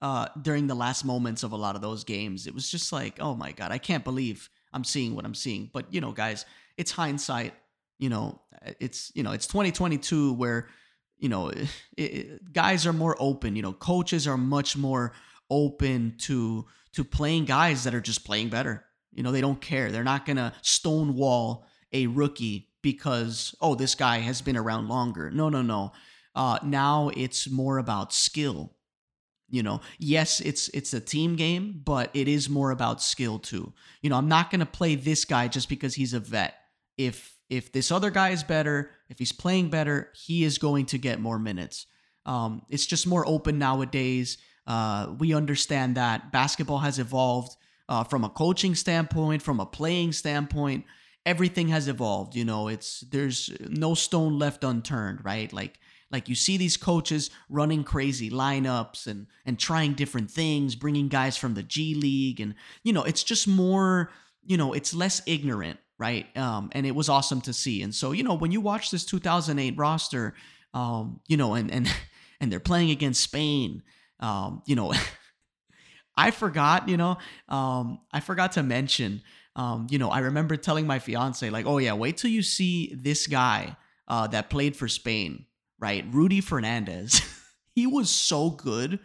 uh, 0.03 0.29
during 0.41 0.67
the 0.67 0.75
last 0.75 1.05
moments 1.05 1.43
of 1.43 1.53
a 1.53 1.57
lot 1.57 1.77
of 1.77 1.83
those 1.83 2.05
games. 2.05 2.47
It 2.47 2.55
was 2.55 2.71
just 2.71 2.93
like, 2.93 3.19
oh 3.21 3.35
my 3.35 3.53
God, 3.53 3.71
I 3.71 3.79
can't 3.79 4.05
believe 4.05 4.49
I'm 4.73 4.85
seeing 4.85 5.15
what 5.15 5.25
I'm 5.25 5.35
seeing. 5.35 5.71
But 5.73 5.93
you 5.93 6.01
know, 6.01 6.13
guys, 6.13 6.47
it's 6.77 6.91
hindsight. 6.91 7.55
You 7.99 8.09
know, 8.09 8.41
it's 8.79 9.13
you 9.15 9.23
know, 9.23 9.33
it's 9.33 9.47
2022 9.47 10.33
where 10.35 10.69
you 11.21 11.29
know, 11.29 11.49
it, 11.49 11.69
it, 11.97 12.53
guys 12.53 12.87
are 12.87 12.93
more 12.93 13.17
open. 13.21 13.55
You 13.55 13.63
know, 13.63 13.73
coaches 13.73 14.27
are 14.27 14.39
much 14.39 14.77
more 14.77 15.13
open 15.51 16.15
to 16.19 16.67
to 16.93 17.05
playing 17.05 17.45
guys 17.45 17.85
that 17.85 17.95
are 17.95 18.01
just 18.01 18.25
playing 18.25 18.49
better. 18.49 18.85
You 19.13 19.23
know, 19.23 19.31
they 19.31 19.41
don't 19.41 19.61
care. 19.61 19.93
They're 19.93 20.03
not 20.03 20.27
gonna 20.27 20.55
stonewall 20.63 21.67
a 21.93 22.07
rookie 22.07 22.69
because 22.83 23.55
oh, 23.61 23.75
this 23.75 23.95
guy 23.95 24.19
has 24.19 24.43
been 24.43 24.57
around 24.57 24.89
longer. 24.89 25.31
No, 25.31 25.49
no, 25.49 25.63
no. 25.63 25.93
Uh, 26.35 26.59
now 26.63 27.11
it's 27.17 27.51
more 27.51 27.79
about 27.79 28.13
skill. 28.13 28.75
You 29.51 29.63
know, 29.65 29.81
yes, 29.99 30.41
it's 30.41 30.69
it's 30.69 30.95
a 30.95 31.01
team 31.01 31.37
game, 31.37 31.83
but 31.85 32.11
it 32.15 32.29
is 32.29 32.49
more 32.49 32.71
about 32.71 33.03
skill 33.03 33.39
too. 33.39 33.73
You 34.01 34.09
know, 34.09 34.17
I'm 34.17 34.29
not 34.29 34.51
gonna 34.51 34.67
play 34.67 34.95
this 34.95 35.25
guy 35.25 35.49
just 35.49 35.69
because 35.69 35.95
he's 35.95 36.15
a 36.15 36.21
vet. 36.21 36.55
If 36.97 37.37
if 37.51 37.73
this 37.73 37.91
other 37.91 38.11
guy 38.11 38.31
is 38.31 38.45
better, 38.45 38.91
if 39.09 39.19
he's 39.19 39.33
playing 39.33 39.69
better, 39.69 40.11
he 40.15 40.45
is 40.45 40.57
going 40.57 40.87
to 40.87 40.99
get 40.99 41.21
more 41.21 41.39
minutes. 41.39 41.87
Um, 42.25 42.63
it's 42.71 42.87
just 42.87 43.07
more 43.07 43.27
open 43.27 43.59
nowadays. 43.59 44.39
Uh, 44.67 45.15
we 45.19 45.35
understand 45.35 45.97
that 45.97 46.31
basketball 46.31 46.79
has 46.79 46.99
evolved 46.99 47.57
uh, 47.89 48.05
from 48.05 48.25
a 48.25 48.29
coaching 48.29 48.77
standpoint, 48.77 49.43
from 49.43 49.59
a 49.59 49.67
playing 49.67 50.13
standpoint. 50.13 50.85
Everything 51.27 51.69
has 51.69 51.89
evolved. 51.89 52.37
You 52.37 52.45
know, 52.45 52.69
it's 52.69 53.01
there's 53.01 53.51
no 53.69 53.95
stone 53.95 54.39
left 54.39 54.63
unturned, 54.63 55.25
right? 55.25 55.53
Like 55.53 55.79
like 56.13 56.29
you 56.29 56.37
see 56.37 56.57
these 56.57 56.77
coaches 56.77 57.31
running 57.49 57.83
crazy 57.83 58.31
lineups 58.31 59.09
and 59.09 59.27
and 59.45 59.59
trying 59.59 59.95
different 59.95 60.31
things, 60.31 60.77
bringing 60.77 61.09
guys 61.09 61.37
from 61.37 61.55
the 61.55 61.65
G 61.65 61.95
League, 61.95 62.41
and 62.41 62.55
you 62.85 62.93
know, 62.93 63.03
it's 63.03 63.25
just 63.25 63.49
more. 63.49 64.13
You 64.43 64.57
know, 64.57 64.73
it's 64.73 64.95
less 64.95 65.21
ignorant 65.27 65.79
right? 66.01 66.35
Um, 66.35 66.71
and 66.73 66.87
it 66.87 66.95
was 66.95 67.11
awesome 67.11 67.43
to 67.43 67.53
see. 67.53 67.83
And 67.83 67.95
so, 67.95 68.13
you 68.13 68.25
know, 68.25 68.33
when 68.33 68.51
you 68.51 68.61
watch 68.63 68.91
this 68.91 69.05
2008 69.05 69.77
roster, 69.77 70.35
um, 70.73 71.21
you 71.29 71.37
know, 71.37 71.55
and 71.55 71.71
and 71.71 71.95
and 72.41 72.51
they're 72.51 72.59
playing 72.59 72.91
against 72.91 73.23
Spain, 73.23 73.83
um, 74.19 74.63
you 74.67 74.75
know, 74.75 74.93
I 76.17 76.31
forgot, 76.33 76.89
you 76.89 76.97
know, 76.97 77.19
um, 77.49 78.01
I 78.13 78.21
forgot 78.21 78.53
to 78.53 78.63
mention, 78.63 79.23
um, 79.55 79.87
you 79.91 79.99
know, 79.99 80.11
I 80.11 80.21
remember 80.21 80.57
telling 80.57 80.87
my 80.87 80.99
fiance, 80.99 81.49
like, 81.51 81.67
oh 81.67 81.79
yeah, 81.79 81.93
wait 81.93 82.17
till 82.17 82.31
you 82.31 82.43
see 82.43 82.95
this 82.95 83.27
guy 83.27 83.77
uh, 84.09 84.27
that 84.29 84.49
played 84.49 84.77
for 84.77 84.89
Spain, 84.89 85.45
right? 85.79 86.05
Rudy 86.11 86.41
Fernandez. 86.41 87.21
he 87.75 87.87
was 87.87 88.11
so 88.11 88.51
good, 88.51 89.01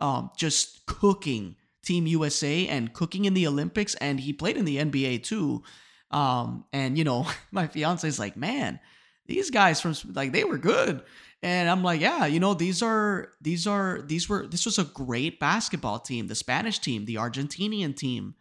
um, 0.00 0.30
just 0.36 0.86
cooking 0.86 1.56
Team 1.84 2.06
USA 2.06 2.66
and 2.66 2.92
cooking 2.94 3.26
in 3.26 3.34
the 3.34 3.46
Olympics, 3.46 3.94
and 3.96 4.20
he 4.20 4.32
played 4.32 4.56
in 4.56 4.64
the 4.64 4.78
NBA 4.78 5.22
too. 5.22 5.62
Um, 6.10 6.64
and 6.72 6.98
you 6.98 7.04
know, 7.04 7.26
my 7.50 7.66
fiance 7.66 8.06
is 8.06 8.18
like, 8.18 8.36
man, 8.36 8.80
these 9.26 9.50
guys 9.50 9.80
from 9.80 9.94
like 10.12 10.32
they 10.32 10.44
were 10.44 10.58
good. 10.58 11.02
And 11.42 11.70
I'm 11.70 11.82
like, 11.82 12.00
yeah, 12.02 12.26
you 12.26 12.38
know, 12.38 12.52
these 12.52 12.82
are 12.82 13.32
these 13.40 13.66
are 13.66 14.02
these 14.02 14.28
were 14.28 14.46
this 14.46 14.66
was 14.66 14.78
a 14.78 14.84
great 14.84 15.40
basketball 15.40 15.98
team, 15.98 16.26
the 16.26 16.34
Spanish 16.34 16.78
team, 16.78 17.06
the 17.06 17.14
Argentinian 17.14 17.96
team. 17.96 18.34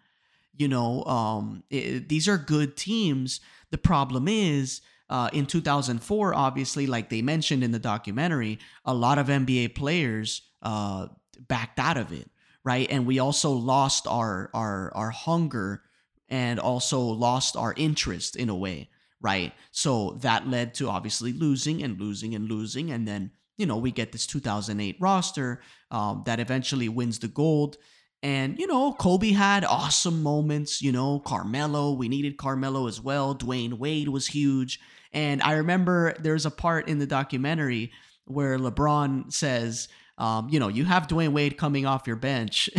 You 0.58 0.67
know, 0.67 1.05
um, 1.05 1.63
it, 1.69 2.10
these 2.10 2.27
are 2.27 2.38
good 2.38 2.75
teams. 2.75 3.39
The 3.71 3.77
problem 3.77 4.27
is, 4.27 4.82
uh, 5.10 5.29
in 5.32 5.45
2004, 5.45 6.34
obviously, 6.36 6.88
like 6.88 7.10
they 7.10 7.21
mentioned 7.21 7.63
in 7.63 7.71
the 7.71 7.79
documentary, 7.79 8.60
a 8.84 8.93
lot 8.93 9.17
of 9.17 9.27
NBA 9.27 9.75
players 9.75 10.41
uh, 10.62 11.08
backed 11.47 11.79
out 11.79 11.95
of 11.95 12.12
it, 12.12 12.29
right? 12.65 12.88
And 12.91 13.05
we 13.05 13.19
also 13.19 13.51
lost 13.51 14.08
our 14.08 14.49
our 14.53 14.91
our 14.93 15.12
hunger 15.12 15.84
and 16.29 16.59
also 16.59 16.99
lost 16.99 17.55
our 17.55 17.73
interest 17.75 18.35
in 18.35 18.49
a 18.49 18.55
way, 18.55 18.89
right? 19.21 19.53
So 19.71 20.17
that 20.21 20.47
led 20.47 20.73
to 20.75 20.89
obviously 20.89 21.33
losing 21.33 21.83
and 21.83 21.99
losing 21.99 22.35
and 22.35 22.49
losing. 22.49 22.91
And 22.91 23.07
then, 23.07 23.31
you 23.57 23.65
know, 23.65 23.77
we 23.77 23.91
get 23.91 24.11
this 24.11 24.27
2008 24.27 24.97
roster 24.99 25.61
um, 25.91 26.23
that 26.25 26.39
eventually 26.39 26.89
wins 26.89 27.19
the 27.19 27.27
gold. 27.27 27.77
And, 28.21 28.59
you 28.59 28.67
know, 28.67 28.93
Kobe 28.93 29.31
had 29.31 29.63
awesome 29.63 30.21
moments, 30.21 30.81
you 30.81 30.91
know, 30.91 31.19
Carmelo, 31.19 31.93
we 31.93 32.09
needed 32.09 32.37
Carmelo 32.37 32.87
as 32.87 33.01
well. 33.01 33.33
Dwyane 33.33 33.79
Wade 33.79 34.09
was 34.09 34.27
huge. 34.27 34.79
And 35.13 35.41
I 35.41 35.53
remember 35.53 36.13
there's 36.19 36.45
a 36.45 36.51
part 36.51 36.87
in 36.87 36.99
the 36.99 37.07
documentary 37.07 37.91
where 38.25 38.59
LeBron 38.59 39.31
says, 39.33 39.87
um, 40.19 40.49
you 40.49 40.60
know, 40.60 40.67
you 40.67 40.84
have 40.84 41.08
Dwyane 41.08 41.32
Wade 41.32 41.58
coming 41.58 41.86
off 41.86 42.05
your 42.05 42.17
bench 42.17 42.69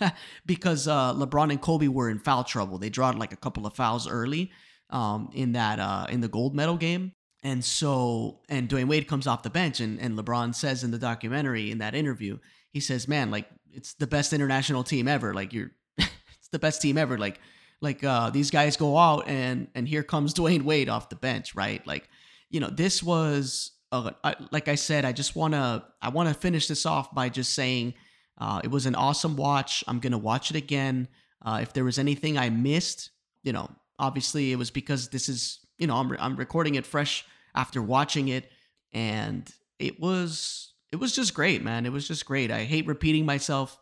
because 0.46 0.86
uh, 0.86 1.14
LeBron 1.14 1.50
and 1.50 1.60
Kobe 1.60 1.88
were 1.88 2.10
in 2.10 2.18
foul 2.18 2.44
trouble. 2.44 2.76
They 2.76 2.90
drawed 2.90 3.18
like 3.18 3.32
a 3.32 3.36
couple 3.36 3.66
of 3.66 3.74
fouls 3.74 4.06
early 4.06 4.52
um, 4.90 5.30
in 5.32 5.52
that 5.52 5.80
uh, 5.80 6.06
in 6.10 6.20
the 6.20 6.28
gold 6.28 6.54
medal 6.54 6.76
game. 6.76 7.12
And 7.42 7.64
so, 7.64 8.40
and 8.50 8.68
Dwyane 8.68 8.86
Wade 8.86 9.08
comes 9.08 9.26
off 9.26 9.42
the 9.42 9.48
bench, 9.48 9.80
and, 9.80 9.98
and 9.98 10.18
LeBron 10.18 10.54
says 10.54 10.84
in 10.84 10.90
the 10.90 10.98
documentary 10.98 11.70
in 11.70 11.78
that 11.78 11.94
interview, 11.94 12.38
he 12.70 12.80
says, 12.80 13.08
"Man, 13.08 13.30
like 13.30 13.48
it's 13.72 13.94
the 13.94 14.06
best 14.06 14.34
international 14.34 14.84
team 14.84 15.08
ever. 15.08 15.32
Like 15.32 15.54
you're, 15.54 15.70
it's 15.98 16.48
the 16.52 16.58
best 16.58 16.82
team 16.82 16.98
ever. 16.98 17.16
Like, 17.16 17.40
like 17.80 18.04
uh, 18.04 18.28
these 18.28 18.50
guys 18.50 18.76
go 18.76 18.98
out, 18.98 19.26
and 19.26 19.68
and 19.74 19.88
here 19.88 20.02
comes 20.02 20.34
Dwyane 20.34 20.64
Wade 20.64 20.90
off 20.90 21.08
the 21.08 21.16
bench, 21.16 21.54
right? 21.54 21.84
Like, 21.86 22.10
you 22.50 22.60
know, 22.60 22.68
this 22.68 23.02
was 23.02 23.72
uh, 23.92 24.34
like 24.50 24.68
I 24.68 24.74
said, 24.76 25.04
I 25.04 25.12
just 25.12 25.34
wanna 25.36 25.84
I 26.00 26.10
wanna 26.10 26.34
finish 26.34 26.68
this 26.68 26.86
off 26.86 27.14
by 27.14 27.28
just 27.28 27.54
saying 27.54 27.94
uh, 28.38 28.60
it 28.62 28.70
was 28.70 28.86
an 28.86 28.94
awesome 28.94 29.36
watch. 29.36 29.84
I'm 29.88 30.00
gonna 30.00 30.18
watch 30.18 30.50
it 30.50 30.56
again. 30.56 31.08
Uh, 31.42 31.60
if 31.62 31.72
there 31.72 31.84
was 31.84 31.98
anything 31.98 32.38
I 32.38 32.50
missed, 32.50 33.10
you 33.42 33.52
know, 33.52 33.70
obviously 33.98 34.52
it 34.52 34.56
was 34.56 34.70
because 34.70 35.08
this 35.08 35.28
is 35.28 35.60
you 35.78 35.86
know 35.86 35.96
I'm 35.96 36.12
re- 36.12 36.18
I'm 36.20 36.36
recording 36.36 36.74
it 36.76 36.86
fresh 36.86 37.24
after 37.54 37.82
watching 37.82 38.28
it, 38.28 38.50
and 38.92 39.50
it 39.78 40.00
was 40.00 40.74
it 40.92 40.96
was 40.96 41.14
just 41.14 41.34
great, 41.34 41.62
man. 41.62 41.86
It 41.86 41.92
was 41.92 42.06
just 42.06 42.26
great. 42.26 42.50
I 42.50 42.64
hate 42.64 42.86
repeating 42.86 43.26
myself, 43.26 43.78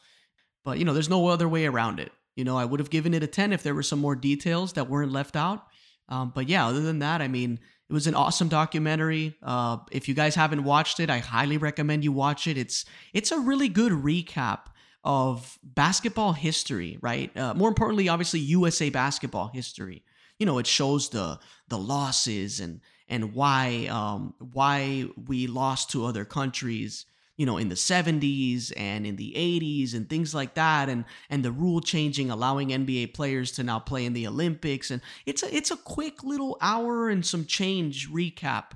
but 0.64 0.78
you 0.78 0.84
know, 0.84 0.92
there's 0.92 1.08
no 1.08 1.26
other 1.28 1.48
way 1.48 1.66
around 1.66 2.00
it. 2.00 2.12
You 2.36 2.44
know, 2.44 2.56
I 2.56 2.64
would 2.64 2.80
have 2.80 2.90
given 2.90 3.14
it 3.14 3.22
a 3.22 3.26
10 3.26 3.52
if 3.52 3.62
there 3.62 3.74
were 3.74 3.82
some 3.82 3.98
more 3.98 4.14
details 4.14 4.74
that 4.74 4.88
weren't 4.88 5.10
left 5.10 5.34
out. 5.34 5.64
Um, 6.08 6.30
but 6.34 6.48
yeah, 6.48 6.68
other 6.68 6.80
than 6.80 7.00
that, 7.00 7.20
I 7.20 7.28
mean, 7.28 7.58
it 7.88 7.92
was 7.92 8.06
an 8.06 8.14
awesome 8.14 8.48
documentary. 8.48 9.34
Uh, 9.42 9.78
if 9.90 10.08
you 10.08 10.14
guys 10.14 10.34
haven't 10.34 10.64
watched 10.64 11.00
it, 11.00 11.08
I 11.08 11.18
highly 11.18 11.56
recommend 11.56 12.04
you 12.04 12.12
watch 12.12 12.46
it. 12.46 12.58
It's 12.58 12.84
it's 13.14 13.32
a 13.32 13.38
really 13.38 13.68
good 13.68 13.92
recap 13.92 14.66
of 15.04 15.58
basketball 15.62 16.34
history, 16.34 16.98
right? 17.00 17.34
Uh, 17.36 17.54
more 17.54 17.68
importantly, 17.68 18.08
obviously 18.08 18.40
USA 18.40 18.90
basketball 18.90 19.48
history. 19.48 20.04
You 20.38 20.46
know, 20.46 20.58
it 20.58 20.66
shows 20.66 21.08
the 21.08 21.38
the 21.68 21.78
losses 21.78 22.60
and 22.60 22.80
and 23.08 23.34
why 23.34 23.86
um, 23.90 24.34
why 24.38 25.06
we 25.26 25.46
lost 25.46 25.90
to 25.92 26.04
other 26.04 26.26
countries 26.26 27.06
you 27.38 27.46
know 27.46 27.56
in 27.56 27.70
the 27.70 27.74
70s 27.74 28.72
and 28.76 29.06
in 29.06 29.16
the 29.16 29.32
80s 29.34 29.94
and 29.94 30.10
things 30.10 30.34
like 30.34 30.54
that 30.54 30.90
and 30.90 31.06
and 31.30 31.42
the 31.42 31.52
rule 31.52 31.80
changing 31.80 32.30
allowing 32.30 32.68
NBA 32.68 33.14
players 33.14 33.52
to 33.52 33.62
now 33.62 33.78
play 33.78 34.04
in 34.04 34.12
the 34.12 34.26
Olympics 34.26 34.90
and 34.90 35.00
it's 35.24 35.42
a 35.42 35.56
it's 35.56 35.70
a 35.70 35.76
quick 35.76 36.22
little 36.22 36.58
hour 36.60 37.08
and 37.08 37.24
some 37.24 37.46
change 37.46 38.10
recap 38.10 38.72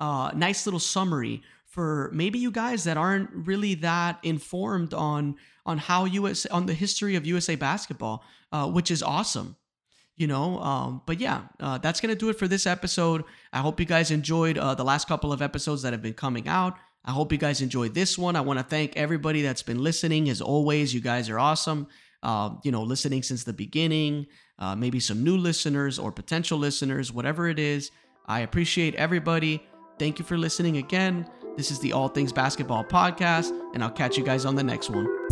uh 0.00 0.32
nice 0.34 0.66
little 0.66 0.80
summary 0.80 1.42
for 1.66 2.10
maybe 2.12 2.38
you 2.38 2.50
guys 2.50 2.84
that 2.84 2.96
aren't 2.96 3.30
really 3.32 3.74
that 3.74 4.18
informed 4.24 4.92
on 4.92 5.36
on 5.66 5.78
how 5.78 6.06
US 6.06 6.46
on 6.46 6.66
the 6.66 6.74
history 6.74 7.14
of 7.14 7.26
USA 7.26 7.54
basketball 7.54 8.24
uh 8.50 8.68
which 8.68 8.90
is 8.90 9.02
awesome 9.02 9.56
you 10.16 10.26
know 10.26 10.58
um, 10.60 11.02
but 11.04 11.20
yeah 11.20 11.42
uh, 11.60 11.76
that's 11.76 12.00
gonna 12.00 12.14
do 12.14 12.30
it 12.30 12.38
for 12.38 12.48
this 12.48 12.66
episode. 12.66 13.24
I 13.52 13.58
hope 13.58 13.78
you 13.78 13.84
guys 13.84 14.10
enjoyed 14.10 14.56
uh, 14.56 14.74
the 14.74 14.84
last 14.84 15.06
couple 15.06 15.34
of 15.34 15.42
episodes 15.42 15.82
that 15.82 15.92
have 15.92 16.00
been 16.00 16.14
coming 16.14 16.48
out 16.48 16.78
I 17.06 17.12
hope 17.12 17.30
you 17.32 17.38
guys 17.38 17.62
enjoyed 17.62 17.94
this 17.94 18.18
one. 18.18 18.34
I 18.34 18.40
want 18.40 18.58
to 18.58 18.64
thank 18.64 18.96
everybody 18.96 19.42
that's 19.42 19.62
been 19.62 19.82
listening. 19.82 20.28
As 20.28 20.40
always, 20.40 20.92
you 20.92 21.00
guys 21.00 21.30
are 21.30 21.38
awesome. 21.38 21.86
Uh, 22.22 22.56
you 22.64 22.72
know, 22.72 22.82
listening 22.82 23.22
since 23.22 23.44
the 23.44 23.52
beginning, 23.52 24.26
uh, 24.58 24.74
maybe 24.74 24.98
some 24.98 25.22
new 25.22 25.36
listeners 25.36 25.98
or 25.98 26.10
potential 26.10 26.58
listeners, 26.58 27.12
whatever 27.12 27.48
it 27.48 27.58
is. 27.60 27.92
I 28.26 28.40
appreciate 28.40 28.96
everybody. 28.96 29.62
Thank 29.98 30.18
you 30.18 30.24
for 30.24 30.36
listening 30.36 30.78
again. 30.78 31.30
This 31.56 31.70
is 31.70 31.78
the 31.78 31.92
All 31.92 32.08
Things 32.08 32.32
Basketball 32.32 32.84
Podcast, 32.84 33.52
and 33.74 33.82
I'll 33.84 33.90
catch 33.90 34.18
you 34.18 34.24
guys 34.24 34.44
on 34.44 34.56
the 34.56 34.64
next 34.64 34.90
one. 34.90 35.25